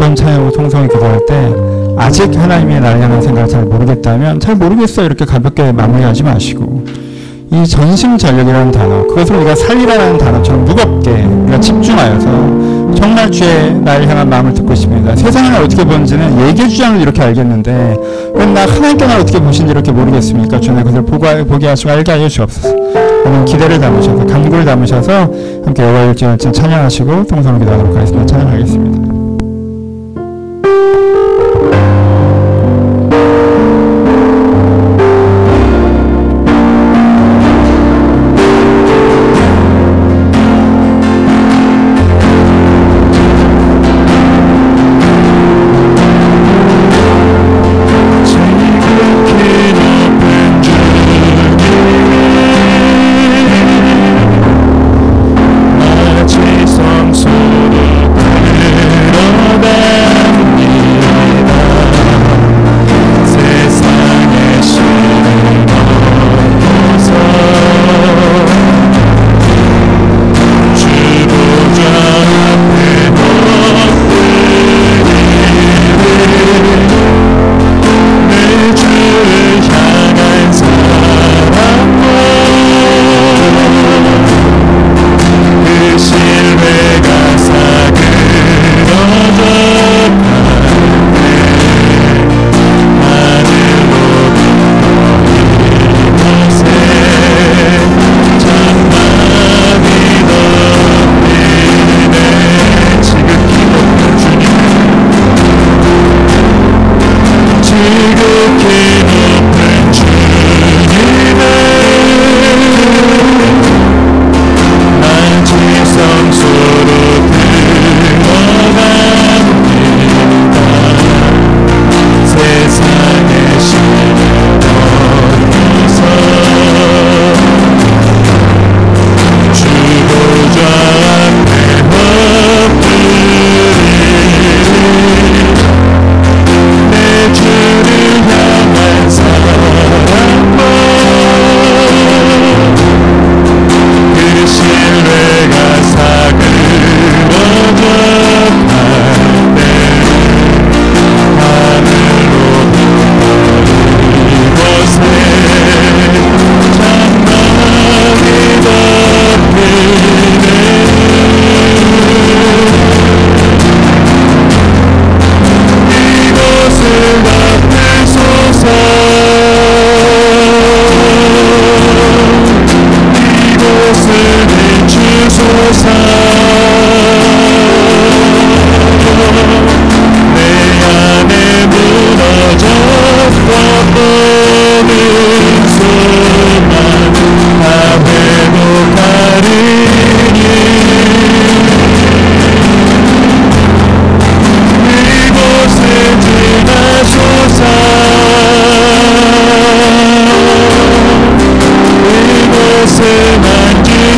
[0.05, 1.51] 한번 차요 통성을 기도할 때
[1.97, 6.85] 아직 하나님의 향한 생각을 잘 모르겠다면 잘 모르겠어 이렇게 가볍게 마무리하지 마시고
[7.51, 12.25] 이 전심전력이라는 단어 그것을 우리가 살리라는 단어처럼 무겁게 우리가 집중하여서
[12.95, 15.15] 정말 주의 나를 향한 마음을 듣고 싶습니다.
[15.15, 17.97] 세상을 어떻게 보는지는 얘기 주장을 이렇게 알겠는데
[18.35, 20.59] 왜나 하나님께 나 어떻게 보신지 이렇게 모르겠습니까?
[20.59, 22.75] 주님 그것을 보고, 보게 하시고 알게 하여 주옵소서.
[23.25, 25.31] 오늘 기대를 담으셔서 간구를 담으셔서
[25.65, 28.25] 함께 여호와 일주일 찬양하시고 통성을 기도하도록 하겠습니다.
[28.27, 29.04] 찬양하겠습니다.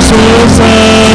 [0.09, 1.06] Jesus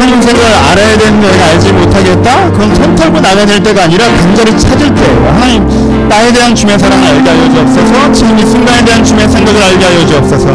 [0.00, 2.50] 하나님 생각을 알아야 되는 내가 알지 못하겠다?
[2.52, 5.28] 그건 손 털고 나가야 될 때가 아니라 간절히 찾을 때예요.
[5.34, 5.79] 하나님
[6.10, 10.04] 나에 대한 주의 사랑을 알게 하여 주옵소서 지금 이 순간에 대한 주의 생각을 알게 하여
[10.06, 10.50] 주옵소서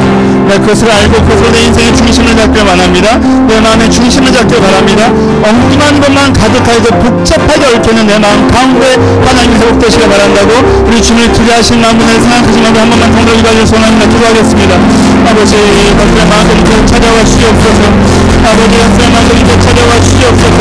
[0.51, 3.17] 내가 그것을 알고 그것으로 내 인생의 중심을 잡길 원합니다.
[3.47, 5.07] 내 마음의 중심을 잡길 바랍니다.
[5.07, 8.95] 엉뚱한 것만 가득하여서 복잡하게 얽혀있는 내 마음 가운데
[9.25, 10.51] 하나님이 회복되시길 바란다고
[10.85, 14.05] 우리 주님을 두려하신 마음을 생각하신 마음을 한 번만 통독이 가질 소원합니다.
[14.11, 14.75] 기도하겠습니다.
[15.25, 15.55] 아버지
[15.97, 17.81] 박수의 마음을 찾아와 주시옵소서
[18.43, 20.59] 아버지 박수의 마음을 찾아와 주시옵소서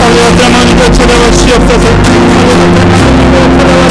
[0.00, 3.05] 아버지 박수의 마음을 찾아와 주시옵소서 아버지
[3.36, 3.86] 박수의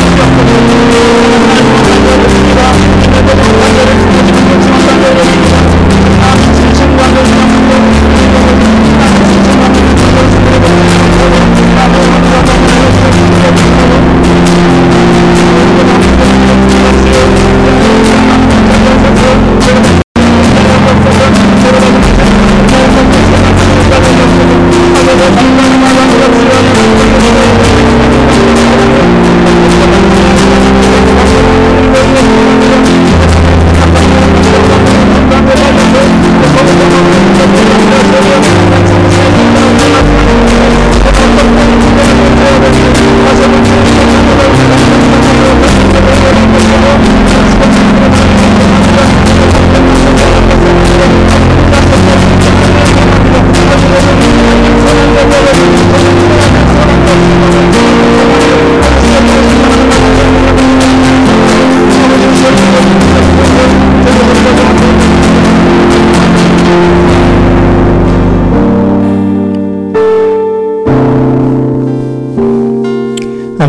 [5.16, 5.45] 마음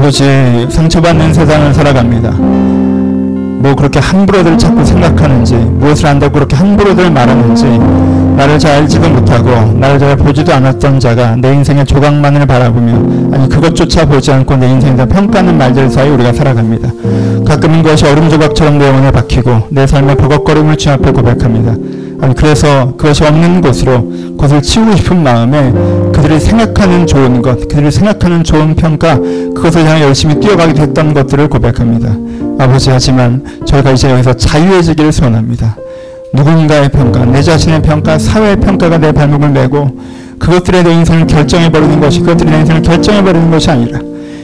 [0.07, 0.25] 아버지
[0.71, 2.31] 상처받는 세상을 살아갑니다.
[2.31, 7.65] 뭐 그렇게 함부로들 자꾸 생각하는지 무엇을 안다고 그렇게 함부로들 말하는지
[8.37, 14.07] 나를 잘 알지도 못하고 나를 잘 보지도 않았던 자가 내 인생의 조각만을 바라보며 아니 그것조차
[14.07, 16.89] 보지 않고 내 인생에서 평가하는 말들 사이 우리가 살아갑니다.
[17.45, 21.75] 가끔은 그것이 얼음 조각처럼 내 영혼에 박히고 내 삶의 버겁거림을 주 앞에 고백합니다.
[22.37, 24.03] 그래서 그것이 없는 곳으로
[24.37, 25.73] 그것을 치우고 싶은 마음에
[26.13, 32.15] 그들이 생각하는 좋은 것, 그들이 생각하는 좋은 평가, 그것을 향해 열심히 뛰어가게 됐던 것들을 고백합니다.
[32.59, 35.77] 아버지 하지만 저희가 이제 여기서 자유해지기를 소원합니다.
[36.33, 39.89] 누군가의 평가, 내 자신의 평가, 사회의 평가가 내 발목을 메고
[40.39, 44.01] 그것들에 내 인생을 결정해버리는 것이 그것들이 내 인생을 결정해버리는 것이 아니라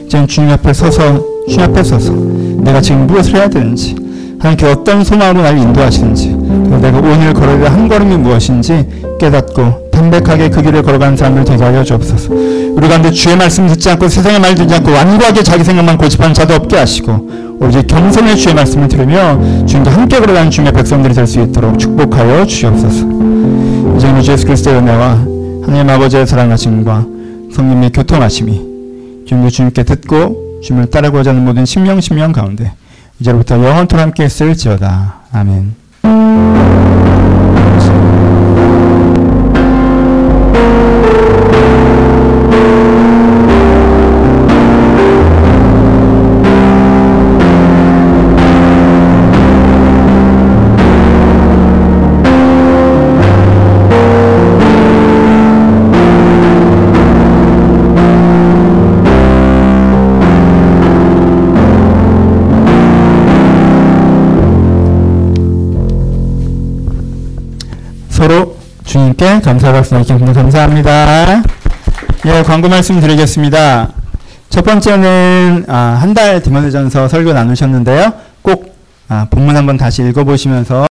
[0.06, 3.96] 이제 주님 앞에 서서 주님 앞에 서서 내가 지금 무엇을 해야 되는지
[4.38, 6.31] 하나님께 어떤 소망으로 나를 인도하시는지
[6.80, 8.86] 내가 오늘 걸어야 될한 걸음이 무엇인지
[9.18, 14.08] 깨닫고 담백하게 그 길을 걸어가는 사람을 되게 하여 주옵소서 우리 가운데 주의 말씀 듣지 않고
[14.08, 18.88] 세상의 말 듣지 않고 완고하게 자기 생각만 고집하는 자도 없게 하시고 오직 겸손의 주의 말씀을
[18.88, 23.06] 들으며 주님과 함께 걸어가는 주님의 백성들이 될 수 있도록 축복하여 주옵소서
[23.96, 25.08] 이제 우리 주 예수 그리스도의 은혜와
[25.64, 27.06] 하나님 아버지의 사랑하심과
[27.54, 28.72] 성령의 교통하심이
[29.28, 32.72] 주님도 주님께 듣고 주님을 따르고자 하는 모든 신명 신명 가운데
[33.20, 35.20] 이제부터 영원토록 함께 있을지어다.
[35.32, 35.81] 아멘.
[36.02, 36.71] Thank you.
[68.92, 70.34] 주님께 감사 박수 나누겠습니다.
[70.34, 71.42] 감사합니다.
[72.26, 73.88] 예, 광고 말씀 드리겠습니다.
[74.50, 78.12] 첫 번째는 아, 한달 디모데전서 설교 나누셨는데요.
[78.42, 78.76] 꼭
[79.08, 80.74] 아, 본문 한번 다시 읽어보시면서